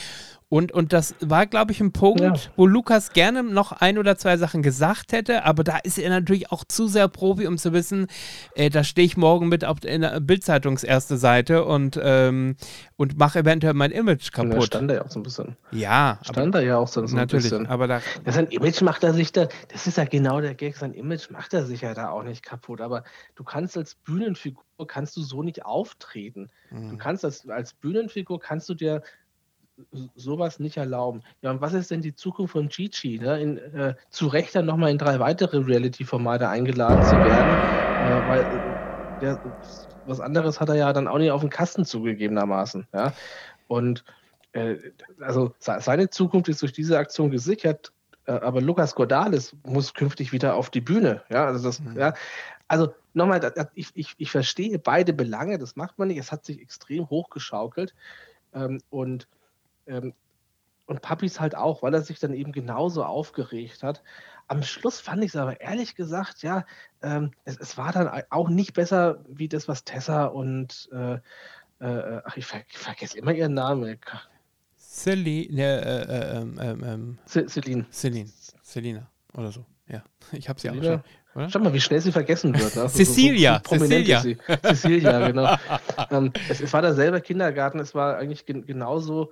Und, 0.49 0.71
und 0.71 0.93
das 0.93 1.13
war, 1.19 1.45
glaube 1.45 1.73
ich, 1.73 1.81
ein 1.81 1.91
Punkt, 1.91 2.21
ja. 2.21 2.33
wo 2.55 2.65
Lukas 2.65 3.11
gerne 3.11 3.43
noch 3.43 3.73
ein 3.73 3.97
oder 3.97 4.17
zwei 4.17 4.37
Sachen 4.37 4.61
gesagt 4.61 5.11
hätte, 5.11 5.43
aber 5.43 5.65
da 5.65 5.77
ist 5.77 5.97
er 5.97 6.09
natürlich 6.09 6.51
auch 6.53 6.63
zu 6.63 6.87
sehr 6.87 7.09
Profi, 7.09 7.47
um 7.47 7.57
zu 7.57 7.73
wissen, 7.73 8.07
äh, 8.55 8.69
da 8.69 8.85
stehe 8.85 9.05
ich 9.05 9.17
morgen 9.17 9.49
mit 9.49 9.65
auf 9.65 9.81
der 9.81 10.21
Bildzeitungs 10.21 10.85
erste 10.85 11.17
Seite 11.17 11.65
und, 11.65 11.99
ähm, 12.01 12.55
und 12.95 13.17
mache 13.17 13.39
eventuell 13.39 13.73
mein 13.73 13.91
Image 13.91 14.31
kaputt. 14.31 14.53
Ja, 14.53 14.61
stand 14.61 14.89
er 14.89 14.95
ja 14.95 15.03
auch 15.03 15.11
so 15.11 15.19
ein 15.19 15.23
bisschen. 15.23 15.57
Ja. 15.71 16.19
Stand 16.21 16.55
er 16.55 16.61
ja 16.61 16.77
auch 16.77 16.87
so, 16.87 17.05
so 17.05 17.13
natürlich, 17.13 17.47
ein 17.47 17.49
bisschen. 17.49 17.67
Aber 17.67 17.87
da, 17.87 18.01
ja, 18.25 18.31
sein 18.31 18.47
Image 18.47 18.81
macht 18.81 19.03
er 19.03 19.13
sich 19.13 19.33
da, 19.33 19.49
das 19.67 19.85
ist 19.85 19.97
ja 19.97 20.05
genau 20.05 20.39
der 20.39 20.55
Gag, 20.55 20.77
sein 20.77 20.93
Image 20.93 21.29
macht 21.29 21.53
er 21.53 21.65
sich 21.65 21.81
ja 21.81 21.93
da 21.93 22.09
auch 22.09 22.23
nicht 22.23 22.41
kaputt, 22.41 22.79
aber 22.79 23.03
du 23.35 23.43
kannst 23.43 23.77
als 23.77 23.95
Bühnenfigur, 23.95 24.63
kannst 24.87 25.17
du 25.17 25.21
so 25.23 25.43
nicht 25.43 25.65
auftreten. 25.65 26.49
Mhm. 26.71 26.91
Du 26.91 26.97
kannst 26.97 27.25
als, 27.25 27.49
als 27.49 27.73
Bühnenfigur, 27.73 28.39
kannst 28.39 28.69
du 28.69 28.73
dir 28.73 29.01
sowas 30.15 30.59
nicht 30.59 30.77
erlauben. 30.77 31.21
Ja, 31.41 31.51
und 31.51 31.61
was 31.61 31.73
ist 31.73 31.91
denn 31.91 32.01
die 32.01 32.15
Zukunft 32.15 32.53
von 32.53 32.69
Gigi? 32.69 33.19
Ne? 33.19 33.41
In, 33.41 33.57
äh, 33.57 33.95
zu 34.09 34.27
Recht 34.27 34.55
dann 34.55 34.65
nochmal 34.65 34.91
in 34.91 34.97
drei 34.97 35.19
weitere 35.19 35.57
Reality-Formate 35.57 36.49
eingeladen 36.49 37.03
zu 37.03 37.11
werden, 37.11 37.59
äh, 38.05 38.29
weil 38.29 38.41
äh, 38.41 39.21
der, 39.21 39.39
was 40.05 40.19
anderes 40.19 40.59
hat 40.59 40.69
er 40.69 40.75
ja 40.75 40.93
dann 40.93 41.07
auch 41.07 41.17
nicht 41.17 41.31
auf 41.31 41.41
den 41.41 41.49
Kasten 41.49 41.85
zugegebenermaßen. 41.85 42.87
Ja? 42.93 43.13
Und 43.67 44.03
äh, 44.53 44.77
also 45.19 45.53
seine 45.59 46.09
Zukunft 46.09 46.49
ist 46.49 46.61
durch 46.61 46.73
diese 46.73 46.97
Aktion 46.97 47.29
gesichert, 47.29 47.91
äh, 48.25 48.31
aber 48.31 48.61
Lukas 48.61 48.95
Cordalis 48.95 49.55
muss 49.63 49.93
künftig 49.93 50.31
wieder 50.31 50.55
auf 50.55 50.69
die 50.69 50.81
Bühne. 50.81 51.21
Ja, 51.29 51.45
also 51.45 51.63
das, 51.63 51.79
mhm. 51.79 51.97
ja, 51.97 52.13
also 52.67 52.93
nochmal, 53.13 53.53
ich, 53.73 53.91
ich, 53.93 54.13
ich 54.17 54.31
verstehe 54.31 54.79
beide 54.79 55.13
Belange, 55.13 55.57
das 55.57 55.75
macht 55.75 55.97
man 55.99 56.09
nicht. 56.09 56.17
Es 56.17 56.31
hat 56.31 56.45
sich 56.45 56.61
extrem 56.61 57.09
hochgeschaukelt. 57.09 57.93
Ähm, 58.53 58.81
und 58.89 59.27
ähm, 59.87 60.13
und 60.85 61.01
Papis 61.01 61.39
halt 61.39 61.55
auch, 61.55 61.83
weil 61.83 61.93
er 61.93 62.01
sich 62.01 62.19
dann 62.19 62.33
eben 62.33 62.51
genauso 62.51 63.03
aufgeregt 63.03 63.83
hat. 63.83 64.01
Am 64.47 64.63
Schluss 64.63 65.01
fand 65.01 65.23
ich 65.23 65.31
es 65.31 65.35
aber 65.35 65.59
ehrlich 65.59 65.95
gesagt, 65.95 66.41
ja, 66.43 66.65
ähm, 67.01 67.31
es, 67.43 67.57
es, 67.57 67.77
war 67.77 67.91
dann 67.91 68.09
auch 68.29 68.47
nicht 68.47 68.73
besser 68.73 69.23
wie 69.27 69.49
das, 69.49 69.67
was 69.67 69.83
Tessa 69.83 70.25
und, 70.25 70.89
äh, 70.93 71.15
äh, 71.79 72.21
ach, 72.23 72.37
ich, 72.37 72.45
ver 72.45 72.61
ich, 72.69 72.77
vergesse 72.77 73.17
immer 73.17 73.33
ihren 73.33 73.53
Namen. 73.53 73.99
Celine, 74.77 75.61
äh, 75.61 76.03
äh, 76.03 76.37
ähm, 76.37 76.59
ähm, 76.61 76.83
ähm 76.85 77.17
Celine. 77.25 77.85
Celine. 77.91 78.29
Selina 78.63 79.11
oder 79.33 79.51
so. 79.51 79.65
Ja, 79.89 80.03
ich 80.31 80.47
habe 80.47 80.59
sie 80.59 80.69
Selina? 80.69 80.87
auch 80.87 80.91
schon. 80.91 81.03
Oder? 81.37 81.51
Schau 81.51 81.59
mal, 81.59 81.73
wie 81.73 81.81
schnell 81.81 82.01
sie 82.01 82.11
vergessen 82.11 82.57
wird. 82.57 82.75
Ne? 82.75 82.89
Cecilia. 82.89 83.61
So, 83.69 83.77
so 83.77 83.85
Cecilia. 83.85 84.23
Cecilia, 84.63 85.27
genau. 85.27 85.55
ähm, 86.09 86.33
es, 86.49 86.61
es, 86.61 86.73
war 86.73 86.81
derselbe 86.81 87.21
Kindergarten, 87.21 87.79
es 87.79 87.93
war 87.93 88.17
eigentlich 88.17 88.47
gen 88.47 88.65
genauso 88.65 89.29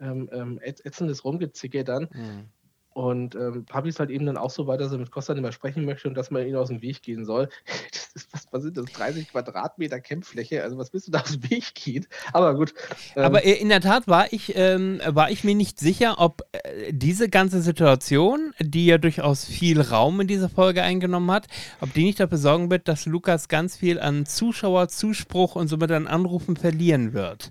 ähm, 0.00 0.28
ähm, 0.32 0.60
ätzendes 0.62 1.24
Rumgezicke 1.24 1.84
dann. 1.84 2.08
Mhm. 2.12 2.48
Und 2.96 3.34
ähm, 3.34 3.66
Papi 3.66 3.90
ist 3.90 4.00
halt 4.00 4.08
eben 4.08 4.24
dann 4.24 4.38
auch 4.38 4.48
so 4.48 4.66
weit, 4.66 4.80
dass 4.80 4.90
er 4.90 4.96
mit 4.96 5.10
Costa 5.10 5.34
nicht 5.34 5.42
mehr 5.42 5.52
sprechen 5.52 5.84
möchte 5.84 6.08
und 6.08 6.14
dass 6.14 6.30
man 6.30 6.46
ihn 6.46 6.56
aus 6.56 6.68
dem 6.68 6.80
Weg 6.80 7.02
gehen 7.02 7.26
soll. 7.26 7.50
Das 7.92 8.22
ist, 8.22 8.32
was, 8.32 8.46
was 8.50 8.62
sind 8.62 8.78
das? 8.78 8.86
30 8.86 9.28
Quadratmeter 9.28 10.00
Campfläche? 10.00 10.62
Also 10.62 10.78
was 10.78 10.94
willst 10.94 11.08
du 11.08 11.12
da 11.12 11.20
aus 11.20 11.32
dem 11.32 11.50
Weg 11.50 11.74
gehen? 11.74 12.06
Aber 12.32 12.54
gut. 12.54 12.72
Ähm, 13.14 13.24
Aber 13.24 13.42
in 13.44 13.68
der 13.68 13.82
Tat 13.82 14.08
war 14.08 14.32
ich, 14.32 14.56
ähm, 14.56 15.02
war 15.06 15.30
ich 15.30 15.44
mir 15.44 15.54
nicht 15.54 15.78
sicher, 15.78 16.14
ob 16.18 16.40
äh, 16.52 16.94
diese 16.94 17.28
ganze 17.28 17.60
Situation, 17.60 18.54
die 18.58 18.86
ja 18.86 18.96
durchaus 18.96 19.44
viel 19.44 19.82
Raum 19.82 20.22
in 20.22 20.28
dieser 20.28 20.48
Folge 20.48 20.82
eingenommen 20.82 21.30
hat, 21.30 21.48
ob 21.82 21.92
die 21.92 22.04
nicht 22.04 22.18
dafür 22.18 22.38
sorgen 22.38 22.70
wird, 22.70 22.88
dass 22.88 23.04
Lukas 23.04 23.48
ganz 23.48 23.76
viel 23.76 24.00
an 24.00 24.24
Zuschauerzuspruch 24.24 25.54
und 25.56 25.68
somit 25.68 25.90
an 25.90 26.06
Anrufen 26.06 26.56
verlieren 26.56 27.12
wird. 27.12 27.50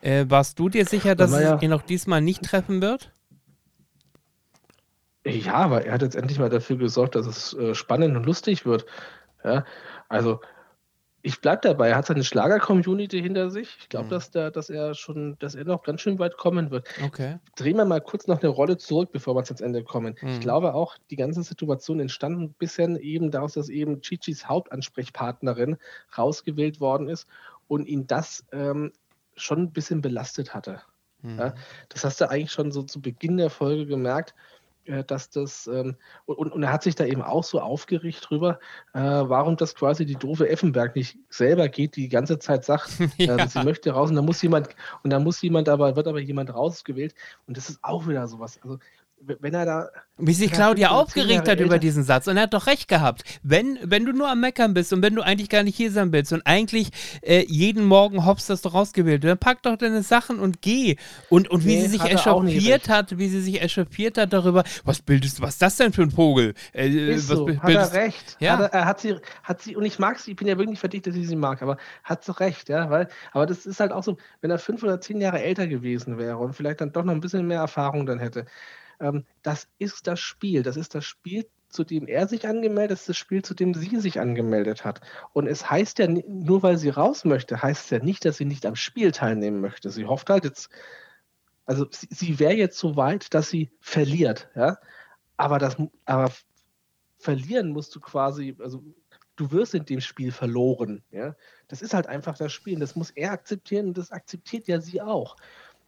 Äh, 0.00 0.26
warst 0.28 0.58
du 0.58 0.68
dir 0.68 0.84
sicher, 0.84 1.14
dass 1.14 1.32
ja, 1.32 1.56
es 1.56 1.62
ihn 1.62 1.72
auch 1.72 1.82
diesmal 1.82 2.20
nicht 2.20 2.42
treffen 2.42 2.80
wird? 2.82 3.12
Ja, 5.24 5.54
aber 5.54 5.84
er 5.84 5.94
hat 5.94 6.02
jetzt 6.02 6.16
endlich 6.16 6.38
mal 6.38 6.48
dafür 6.48 6.76
gesorgt, 6.76 7.14
dass 7.14 7.26
es 7.26 7.54
äh, 7.54 7.74
spannend 7.74 8.16
und 8.16 8.24
lustig 8.24 8.64
wird. 8.64 8.86
Ja, 9.44 9.64
also 10.08 10.40
ich 11.22 11.40
bleibe 11.40 11.60
dabei, 11.62 11.88
er 11.88 11.96
hat 11.96 12.06
seine 12.06 12.22
Schlager-Community 12.22 13.20
hinter 13.20 13.50
sich. 13.50 13.76
Ich 13.80 13.88
glaube, 13.88 14.06
mhm. 14.06 14.10
dass, 14.10 14.30
dass 14.30 14.70
er 14.70 14.94
schon, 14.94 15.36
dass 15.40 15.54
er 15.54 15.64
noch 15.64 15.82
ganz 15.82 16.00
schön 16.00 16.18
weit 16.18 16.36
kommen 16.36 16.70
wird. 16.70 16.88
Okay. 17.04 17.38
Drehen 17.56 17.76
wir 17.76 17.84
mal 17.84 18.00
kurz 18.00 18.28
noch 18.28 18.40
eine 18.40 18.48
Rolle 18.48 18.78
zurück, 18.78 19.10
bevor 19.12 19.34
wir 19.34 19.42
ans 19.42 19.60
Ende 19.60 19.82
kommen. 19.82 20.14
Mhm. 20.20 20.28
Ich 20.28 20.40
glaube 20.40 20.74
auch, 20.74 20.96
die 21.10 21.16
ganze 21.16 21.42
Situation 21.42 21.98
entstand 22.00 22.40
ein 22.40 22.52
bisschen 22.54 22.96
eben 22.96 23.30
daraus, 23.30 23.54
dass 23.54 23.68
eben 23.68 24.00
Chichis 24.00 24.46
Hauptansprechpartnerin 24.48 25.76
rausgewählt 26.16 26.80
worden 26.80 27.08
ist 27.08 27.26
und 27.66 27.86
ihn 27.86 28.06
das 28.06 28.44
ähm, 28.52 28.92
schon 29.38 29.62
ein 29.62 29.72
bisschen 29.72 30.00
belastet 30.00 30.54
hatte. 30.54 30.82
Mhm. 31.22 31.38
Ja, 31.38 31.54
das 31.88 32.04
hast 32.04 32.20
du 32.20 32.30
eigentlich 32.30 32.52
schon 32.52 32.70
so 32.70 32.82
zu 32.82 33.00
Beginn 33.00 33.36
der 33.36 33.50
Folge 33.50 33.86
gemerkt, 33.86 34.34
äh, 34.88 35.04
dass 35.04 35.30
das, 35.30 35.66
ähm, 35.66 35.96
und, 36.24 36.52
und, 36.52 36.62
er 36.62 36.72
hat 36.72 36.82
sich 36.82 36.94
da 36.94 37.04
eben 37.04 37.22
auch 37.22 37.44
so 37.44 37.60
aufgeregt 37.60 38.26
drüber, 38.28 38.58
äh, 38.94 39.00
warum 39.00 39.56
das 39.56 39.74
quasi 39.74 40.06
die 40.06 40.16
doofe 40.16 40.48
Effenberg 40.48 40.96
nicht 40.96 41.18
selber 41.28 41.68
geht, 41.68 41.96
die 41.96 42.02
die 42.02 42.08
ganze 42.08 42.38
Zeit 42.38 42.64
sagt, 42.64 42.90
ja. 43.18 43.36
äh, 43.36 43.48
sie 43.48 43.62
möchte 43.64 43.90
raus 43.90 44.10
und 44.10 44.16
da 44.16 44.22
muss 44.22 44.40
jemand, 44.42 44.68
und 45.02 45.10
da 45.10 45.18
muss 45.18 45.42
jemand 45.42 45.68
aber, 45.68 45.96
wird 45.96 46.08
aber 46.08 46.20
jemand 46.20 46.54
rausgewählt 46.54 47.14
und 47.46 47.56
das 47.56 47.68
ist 47.68 47.80
auch 47.82 48.06
wieder 48.08 48.26
sowas. 48.28 48.58
Also 48.62 48.78
wenn 49.20 49.54
er 49.54 49.64
da. 49.64 49.88
Wie 50.20 50.32
sich 50.32 50.50
Claudia 50.50 50.90
aufgeregt 50.90 51.48
hat 51.48 51.60
über 51.60 51.78
diesen 51.78 52.02
Satz. 52.02 52.26
Und 52.26 52.36
er 52.36 52.44
hat 52.44 52.54
doch 52.54 52.66
recht 52.66 52.88
gehabt. 52.88 53.22
Wenn, 53.42 53.78
wenn 53.84 54.04
du 54.04 54.12
nur 54.12 54.28
am 54.28 54.40
Meckern 54.40 54.74
bist 54.74 54.92
und 54.92 55.00
wenn 55.00 55.14
du 55.14 55.22
eigentlich 55.22 55.48
gar 55.48 55.62
nicht 55.62 55.76
hier 55.76 55.92
sein 55.92 56.12
willst 56.12 56.32
und 56.32 56.42
eigentlich 56.44 56.90
äh, 57.22 57.44
jeden 57.46 57.84
Morgen 57.84 58.26
hops 58.26 58.46
das 58.46 58.62
doch 58.62 58.74
rausgewählt, 58.74 59.22
dann 59.22 59.38
pack 59.38 59.62
doch 59.62 59.76
deine 59.76 60.02
Sachen 60.02 60.40
und 60.40 60.60
geh. 60.60 60.96
Und, 61.28 61.48
und 61.48 61.64
wie 61.64 61.76
nee, 61.76 61.82
sie 61.82 61.88
sich 61.88 62.04
echauffiert 62.04 62.88
hat, 62.88 63.16
wie 63.18 63.28
sie 63.28 63.40
sich 63.40 63.62
echauffiert 63.62 64.18
hat 64.18 64.32
darüber, 64.32 64.64
was 64.84 65.02
bildest 65.02 65.38
du, 65.38 65.42
was 65.42 65.50
ist 65.50 65.62
das 65.62 65.76
denn 65.76 65.92
für 65.92 66.02
ein 66.02 66.10
Vogel? 66.10 66.54
Äh, 66.74 66.88
ist 67.14 67.28
so, 67.28 67.48
hat 67.48 67.70
er 67.70 67.92
recht. 67.92 68.36
Ja? 68.40 68.58
Hat 68.58 68.72
er, 68.72 68.84
hat 68.86 69.00
sie, 69.00 69.16
hat 69.44 69.62
sie, 69.62 69.76
und 69.76 69.84
ich 69.84 70.00
mag 70.00 70.18
sie, 70.18 70.32
ich 70.32 70.36
bin 70.36 70.48
ja 70.48 70.58
wirklich 70.58 70.80
verdient, 70.80 71.06
dass 71.06 71.14
ich 71.14 71.28
sie 71.28 71.36
mag, 71.36 71.62
aber 71.62 71.76
hat 72.02 72.24
sie 72.24 72.38
recht, 72.40 72.68
ja, 72.68 72.90
weil, 72.90 73.08
aber 73.32 73.46
das 73.46 73.66
ist 73.66 73.78
halt 73.78 73.92
auch 73.92 74.02
so, 74.02 74.16
wenn 74.40 74.50
er 74.50 74.58
fünf 74.58 74.82
oder 74.82 75.00
zehn 75.00 75.20
Jahre 75.20 75.42
älter 75.42 75.66
gewesen 75.68 76.18
wäre 76.18 76.38
und 76.38 76.54
vielleicht 76.54 76.80
dann 76.80 76.92
doch 76.92 77.04
noch 77.04 77.12
ein 77.12 77.20
bisschen 77.20 77.46
mehr 77.46 77.60
Erfahrung 77.60 78.06
dann 78.06 78.18
hätte, 78.18 78.46
ähm, 79.00 79.24
das 79.42 79.68
ist 79.78 80.06
das 80.06 80.20
Spiel. 80.20 80.62
Das 80.62 80.76
ist 80.76 80.94
das 80.94 81.04
Spiel, 81.04 81.46
zu 81.68 81.84
dem 81.84 82.06
er 82.06 82.26
sich 82.26 82.46
angemeldet 82.46 82.90
hat, 82.90 82.90
das 82.92 83.00
ist 83.00 83.08
das 83.10 83.16
Spiel, 83.18 83.42
zu 83.42 83.54
dem 83.54 83.74
sie 83.74 84.00
sich 84.00 84.20
angemeldet 84.20 84.84
hat. 84.84 85.00
Und 85.32 85.46
es 85.46 85.70
heißt 85.70 85.98
ja, 85.98 86.08
nur 86.08 86.62
weil 86.62 86.78
sie 86.78 86.88
raus 86.88 87.24
möchte, 87.24 87.62
heißt 87.62 87.84
es 87.84 87.90
ja 87.90 87.98
nicht, 87.98 88.24
dass 88.24 88.38
sie 88.38 88.46
nicht 88.46 88.64
am 88.66 88.76
Spiel 88.76 89.12
teilnehmen 89.12 89.60
möchte. 89.60 89.90
Sie 89.90 90.06
hofft 90.06 90.30
halt 90.30 90.44
jetzt, 90.44 90.70
also 91.66 91.86
sie, 91.90 92.08
sie 92.10 92.38
wäre 92.38 92.54
jetzt 92.54 92.78
so 92.78 92.96
weit, 92.96 93.34
dass 93.34 93.50
sie 93.50 93.70
verliert, 93.80 94.48
ja. 94.54 94.78
Aber 95.36 95.58
das, 95.58 95.76
aber 96.04 96.32
verlieren 97.18 97.70
musst 97.70 97.94
du 97.94 98.00
quasi, 98.00 98.56
also 98.58 98.82
du 99.36 99.52
wirst 99.52 99.74
in 99.74 99.84
dem 99.84 100.00
Spiel 100.00 100.32
verloren, 100.32 101.02
ja. 101.10 101.36
Das 101.68 101.82
ist 101.82 101.92
halt 101.92 102.06
einfach 102.06 102.38
das 102.38 102.52
Spiel. 102.52 102.78
Das 102.78 102.96
muss 102.96 103.10
er 103.10 103.32
akzeptieren 103.32 103.88
und 103.88 103.98
das 103.98 104.10
akzeptiert 104.10 104.68
ja 104.68 104.80
sie 104.80 105.02
auch. 105.02 105.36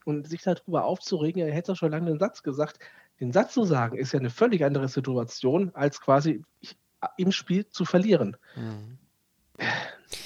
Und 0.05 0.27
sich 0.27 0.41
darüber 0.41 0.85
aufzuregen, 0.85 1.41
er 1.41 1.53
hätte 1.53 1.75
schon 1.75 1.91
lange 1.91 2.09
den 2.09 2.19
Satz 2.19 2.43
gesagt, 2.43 2.79
den 3.19 3.31
Satz 3.31 3.53
zu 3.53 3.65
sagen, 3.65 3.97
ist 3.97 4.13
ja 4.13 4.19
eine 4.19 4.31
völlig 4.31 4.65
andere 4.65 4.87
Situation, 4.87 5.71
als 5.75 6.01
quasi 6.01 6.43
im 7.17 7.31
Spiel 7.31 7.67
zu 7.67 7.85
verlieren. 7.85 8.35
Mhm. 8.55 8.97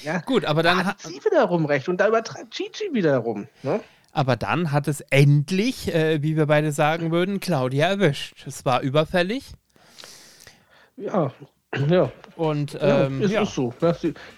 Ja, 0.02 0.20
gut, 0.20 0.44
aber 0.44 0.62
dann 0.62 0.84
hat 0.84 1.00
sie 1.00 1.22
wiederum 1.24 1.66
recht 1.66 1.88
und 1.88 2.00
da 2.00 2.08
übertreibt 2.08 2.54
Chichi 2.54 2.92
wiederum. 2.92 3.48
Ne? 3.62 3.80
Aber 4.12 4.36
dann 4.36 4.72
hat 4.72 4.88
es 4.88 5.02
endlich, 5.10 5.94
äh, 5.94 6.22
wie 6.22 6.36
wir 6.36 6.46
beide 6.46 6.72
sagen 6.72 7.10
würden, 7.10 7.38
Claudia 7.38 7.88
erwischt. 7.88 8.46
Es 8.46 8.64
war 8.64 8.80
überfällig. 8.80 9.52
Ja, 10.96 11.32
ja. 11.88 12.10
Und 12.36 12.78
ähm, 12.80 13.20
ja, 13.20 13.26
es 13.26 13.32
ja. 13.32 13.42
ist 13.42 13.54
so. 13.54 13.74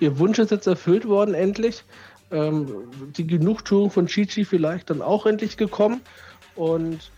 Ihr 0.01 0.19
Wunsch 0.19 0.41
ist 0.41 0.51
jetzt 0.51 0.67
erfüllt 0.67 1.07
worden, 1.07 1.35
endlich. 1.35 1.85
Ähm, 2.31 2.89
die 3.17 3.27
Genugtuung 3.27 3.91
von 3.91 4.07
Chichi 4.07 4.45
vielleicht 4.45 4.91
dann 4.91 5.03
auch 5.03 5.27
endlich 5.27 5.57
gekommen. 5.57 6.01
Und 6.55 7.11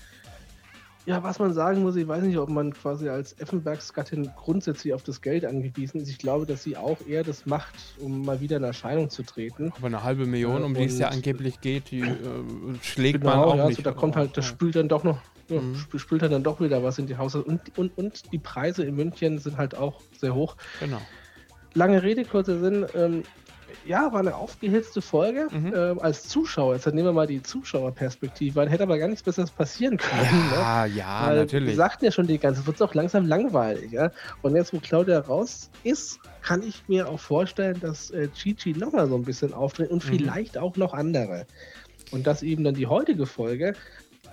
ja, 1.06 1.22
was 1.22 1.38
man 1.38 1.52
sagen 1.52 1.82
muss, 1.82 1.96
ich 1.96 2.06
weiß 2.06 2.22
nicht, 2.22 2.36
ob 2.36 2.50
man 2.50 2.74
quasi 2.74 3.08
als 3.08 3.32
Effenbergs 3.40 3.92
Gattin 3.94 4.30
grundsätzlich 4.36 4.92
auf 4.92 5.02
das 5.02 5.22
Geld 5.22 5.44
angewiesen 5.44 6.00
ist. 6.00 6.08
Ich 6.08 6.18
glaube, 6.18 6.46
dass 6.46 6.62
sie 6.62 6.76
auch 6.76 6.98
eher 7.06 7.24
das 7.24 7.46
macht, 7.46 7.74
um 7.98 8.24
mal 8.24 8.40
wieder 8.40 8.58
in 8.58 8.64
Erscheinung 8.64 9.08
zu 9.08 9.22
treten. 9.22 9.72
Aber 9.76 9.86
eine 9.86 10.04
halbe 10.04 10.26
Million, 10.26 10.62
um 10.62 10.74
die 10.74 10.84
es 10.84 10.98
ja 10.98 11.08
angeblich 11.08 11.60
geht, 11.60 11.90
die 11.90 12.02
äh, 12.02 12.14
schlägt 12.82 13.22
genau, 13.22 13.36
man 13.36 13.44
auch 13.44 13.56
ja, 13.56 13.66
nicht. 13.66 13.78
Also 13.78 13.90
da 13.90 13.92
kommt 13.92 14.14
halt, 14.14 14.36
das 14.36 14.44
spült 14.44 14.76
dann 14.76 14.88
doch 14.88 15.02
noch, 15.02 15.18
mhm. 15.48 15.74
spült 15.96 16.22
dann 16.22 16.42
doch 16.42 16.60
wieder 16.60 16.82
was 16.84 16.98
in 16.98 17.06
die 17.06 17.16
Haus. 17.16 17.34
Und, 17.34 17.76
und, 17.78 17.96
und 17.96 18.32
die 18.32 18.38
Preise 18.38 18.84
in 18.84 18.94
München 18.94 19.38
sind 19.38 19.56
halt 19.56 19.74
auch 19.74 20.00
sehr 20.18 20.34
hoch. 20.34 20.56
Genau. 20.80 21.00
Lange 21.72 22.02
Rede, 22.02 22.24
kurzer 22.24 22.60
Sinn. 22.60 22.84
Ähm, 22.94 23.22
ja, 23.86 24.12
war 24.12 24.20
eine 24.20 24.34
aufgehitzte 24.36 25.00
Folge. 25.02 25.48
Mhm. 25.50 25.72
Ähm, 25.74 25.98
als 26.00 26.28
Zuschauer, 26.28 26.74
jetzt 26.74 26.86
nehmen 26.86 27.04
wir 27.04 27.12
mal 27.12 27.26
die 27.26 27.42
Zuschauerperspektive, 27.42 28.54
weil 28.56 28.68
hätte 28.68 28.82
aber 28.82 28.98
gar 28.98 29.08
nichts 29.08 29.22
Besseres 29.22 29.50
passieren 29.50 29.96
können. 29.96 30.48
ne? 30.50 30.54
Ja, 30.56 30.84
ja, 30.86 31.26
Weil 31.26 31.36
natürlich. 31.38 31.68
Wir 31.70 31.76
sagten 31.76 32.04
ja 32.04 32.10
schon 32.12 32.26
die 32.26 32.38
ganze, 32.38 32.60
es 32.60 32.66
wird 32.66 32.80
auch 32.82 32.94
langsam 32.94 33.26
langweilig. 33.26 33.92
Ja? 33.92 34.10
Und 34.42 34.54
jetzt, 34.56 34.72
wo 34.72 34.78
Claudia 34.78 35.18
raus 35.20 35.70
ist, 35.84 36.18
kann 36.42 36.62
ich 36.62 36.82
mir 36.88 37.08
auch 37.08 37.20
vorstellen, 37.20 37.78
dass 37.80 38.10
äh, 38.10 38.28
Chichi 38.28 38.72
nochmal 38.72 39.08
so 39.08 39.14
ein 39.16 39.24
bisschen 39.24 39.52
auftritt 39.52 39.90
und 39.90 40.04
Mhm. 40.04 40.08
vielleicht 40.08 40.58
auch 40.58 40.76
noch 40.76 40.94
andere. 40.94 41.46
Und 42.12 42.26
dass 42.26 42.42
eben 42.42 42.64
dann 42.64 42.74
die 42.74 42.86
heutige 42.86 43.26
Folge 43.26 43.74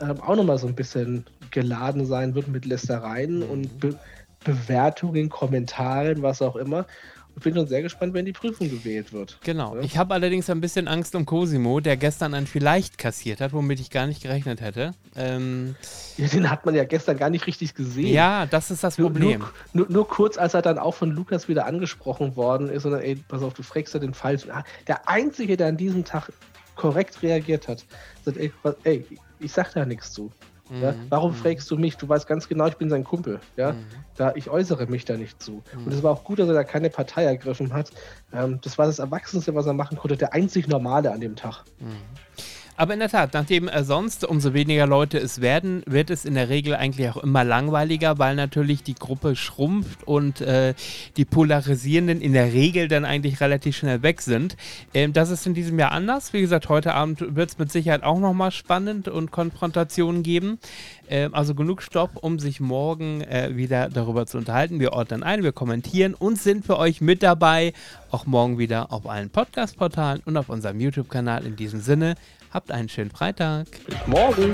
ähm, 0.02 0.20
auch 0.22 0.36
nochmal 0.36 0.58
so 0.58 0.68
ein 0.68 0.76
bisschen 0.76 1.26
geladen 1.52 2.06
sein 2.06 2.36
wird 2.36 2.48
mit 2.48 2.66
Lästereien 2.66 3.40
Mhm. 3.40 3.50
und 3.50 3.80
Be 3.80 3.96
Bewertungen, 4.44 5.30
Kommentaren, 5.30 6.22
was 6.22 6.42
auch 6.42 6.56
immer. 6.56 6.86
Und 7.38 7.44
bin 7.44 7.54
schon 7.54 7.68
sehr 7.68 7.84
gespannt, 7.84 8.16
wenn 8.16 8.26
die 8.26 8.32
Prüfung 8.34 8.68
gewählt 8.68 9.14
wird. 9.14 9.38
Genau. 9.44 9.76
Ja? 9.76 9.82
Ich 9.84 9.96
habe 9.96 10.12
allerdings 10.16 10.50
ein 10.50 10.60
bisschen 10.60 10.88
Angst 10.88 11.14
um 11.14 11.24
Cosimo, 11.28 11.80
der 11.80 11.96
gestern 11.96 12.34
ein 12.34 12.48
Vielleicht 12.48 12.98
kassiert 12.98 13.42
hat, 13.42 13.54
womit 13.54 13.80
ich 13.80 13.92
gar 13.92 14.08
nicht 14.08 14.24
gerechnet 14.24 14.60
hätte. 14.60 14.96
Ähm, 15.16 15.76
Ja, 16.18 16.28
den 16.30 16.50
hat 16.50 16.66
man 16.66 16.74
ja 16.74 16.84
gestern 16.84 17.16
gar 17.16 17.30
nicht 17.30 17.46
richtig 17.46 17.76
gesehen. 17.76 18.08
ja, 18.12 18.48
das 18.48 18.72
ist 18.72 18.84
das 18.84 18.96
Problem. 18.96 19.42
nur, 19.74 19.86
nur, 19.86 19.92
nur 19.92 20.08
kurz, 20.08 20.40
als 20.40 20.56
er 20.56 20.64
dann 20.64 20.80
auch 20.80 20.96
von 20.96 21.12
Lukas 21.12 21.48
wieder 21.48 21.68
angesprochen 21.68 22.36
worden 22.36 22.70
ist, 22.70 22.86
und 22.86 22.94
dann, 22.94 23.02
ey, 23.02 23.18
pass 23.28 23.44
auf, 23.44 23.54
du 23.54 23.62
fragst 23.62 23.94
ja 23.94 24.00
den 24.00 24.16
Falschen. 24.16 24.50
Ah, 24.50 24.64
Der 24.88 25.08
Einzige, 25.08 25.58
der 25.58 25.68
an 25.68 25.78
diesem 25.78 26.04
Tag 26.06 26.32
korrekt 26.76 27.22
reagiert 27.22 27.68
hat, 27.68 27.86
sagt, 28.26 28.38
ey, 28.38 28.52
was, 28.64 28.76
ey 28.84 29.06
ich 29.40 29.52
sag 29.52 29.72
da 29.74 29.86
nichts 29.86 30.12
zu. 30.12 30.32
Ja? 30.70 30.92
Mhm, 30.92 31.06
Warum 31.10 31.32
mhm. 31.32 31.36
fragst 31.36 31.70
du 31.72 31.78
mich? 31.78 31.98
Du 31.98 32.08
weißt 32.08 32.28
ganz 32.28 32.48
genau, 32.48 32.68
ich 32.68 32.78
bin 32.78 32.90
sein 32.90 33.04
Kumpel. 33.04 33.40
Ja? 33.56 33.74
Mhm. 33.74 33.86
Da, 34.16 34.34
ich 34.36 34.50
äußere 34.50 34.88
mich 34.88 35.06
da 35.06 35.18
nicht 35.18 35.42
zu. 35.42 35.64
Mhm. 35.76 35.86
Und 35.86 35.94
es 35.94 36.04
war 36.04 36.12
auch 36.12 36.24
gut, 36.24 36.40
dass 36.40 36.48
er 36.48 36.54
da 36.54 36.64
keine 36.64 36.90
Partei 36.90 37.24
ergriffen 37.24 37.74
hat. 37.74 37.92
Ähm, 38.34 38.60
das 38.62 38.78
war 38.78 38.86
das 38.86 39.00
Erwachsenste, 39.00 39.56
was 39.56 39.66
er 39.66 39.74
machen 39.74 39.98
konnte. 39.98 40.18
Der 40.18 40.34
einzig 40.34 40.68
Normale 40.68 41.12
an 41.12 41.22
dem 41.22 41.36
Tag. 41.36 41.64
Aber 42.78 42.94
in 42.94 43.00
der 43.00 43.10
Tat, 43.10 43.34
nachdem 43.34 43.68
äh, 43.68 43.84
sonst 43.84 44.24
umso 44.24 44.54
weniger 44.54 44.86
Leute 44.86 45.18
es 45.18 45.42
werden, 45.42 45.82
wird 45.88 46.12
es 46.12 46.26
in 46.26 46.36
der 46.36 46.48
Regel 46.48 46.76
eigentlich 46.76 47.10
auch 47.10 47.18
immer 47.18 47.44
langweiliger, 47.44 48.20
weil 48.20 48.36
natürlich 48.36 48.84
die 48.84 48.94
Gruppe 48.94 49.36
schrumpft 49.36 50.08
und 50.08 50.42
äh, 50.42 50.76
die 51.18 51.26
Polarisierenden 51.26 52.22
in 52.22 52.34
der 52.34 52.54
Regel 52.54 52.88
dann 52.88 53.04
eigentlich 53.04 53.42
relativ 53.42 53.76
schnell 53.78 54.04
weg 54.04 54.22
sind. 54.22 54.58
Ähm, 54.94 55.12
das 55.12 55.32
ist 55.32 55.48
in 55.48 55.56
diesem 55.56 55.80
Jahr 55.80 55.92
anders. 55.92 56.34
Wie 56.34 56.42
gesagt, 56.42 56.70
heute 56.70 56.94
Abend 56.94 57.36
wird 57.36 57.50
es 57.50 57.58
mit 57.58 57.72
Sicherheit 57.72 58.04
auch 58.04 58.20
nochmal 58.20 58.52
spannend 58.52 59.08
und 59.08 59.32
Konfrontationen 59.32 60.22
geben. 60.22 60.60
Ähm, 61.10 61.34
also 61.34 61.56
genug 61.56 61.82
Stopp, 61.82 62.12
um 62.22 62.38
sich 62.38 62.60
morgen 62.60 63.22
äh, 63.22 63.56
wieder 63.56 63.90
darüber 63.90 64.28
zu 64.28 64.38
unterhalten. 64.38 64.80
Wir 64.80 64.94
ordnen 64.94 65.24
ein, 65.24 65.42
wir 65.42 65.52
kommentieren 65.52 66.14
und 66.14 66.38
sind 66.38 66.64
für 66.64 66.78
euch 66.78 67.02
mit 67.02 67.24
dabei. 67.24 67.74
Auch 68.12 68.28
morgen 68.28 68.60
wieder 68.60 68.92
auf 68.92 69.10
allen 69.10 69.32
Podcast-Portalen 69.32 70.22
und 70.26 70.38
auf 70.38 70.50
unserem 70.50 70.80
YouTube-Kanal. 70.80 71.46
In 71.46 71.56
diesem 71.56 71.82
Sinne, 71.82 72.14
habt 72.58 72.72
einen 72.72 72.90
schönen 72.90 73.12
Freitag. 73.12 73.68
Bis 73.86 74.08
morgen. 74.08 74.52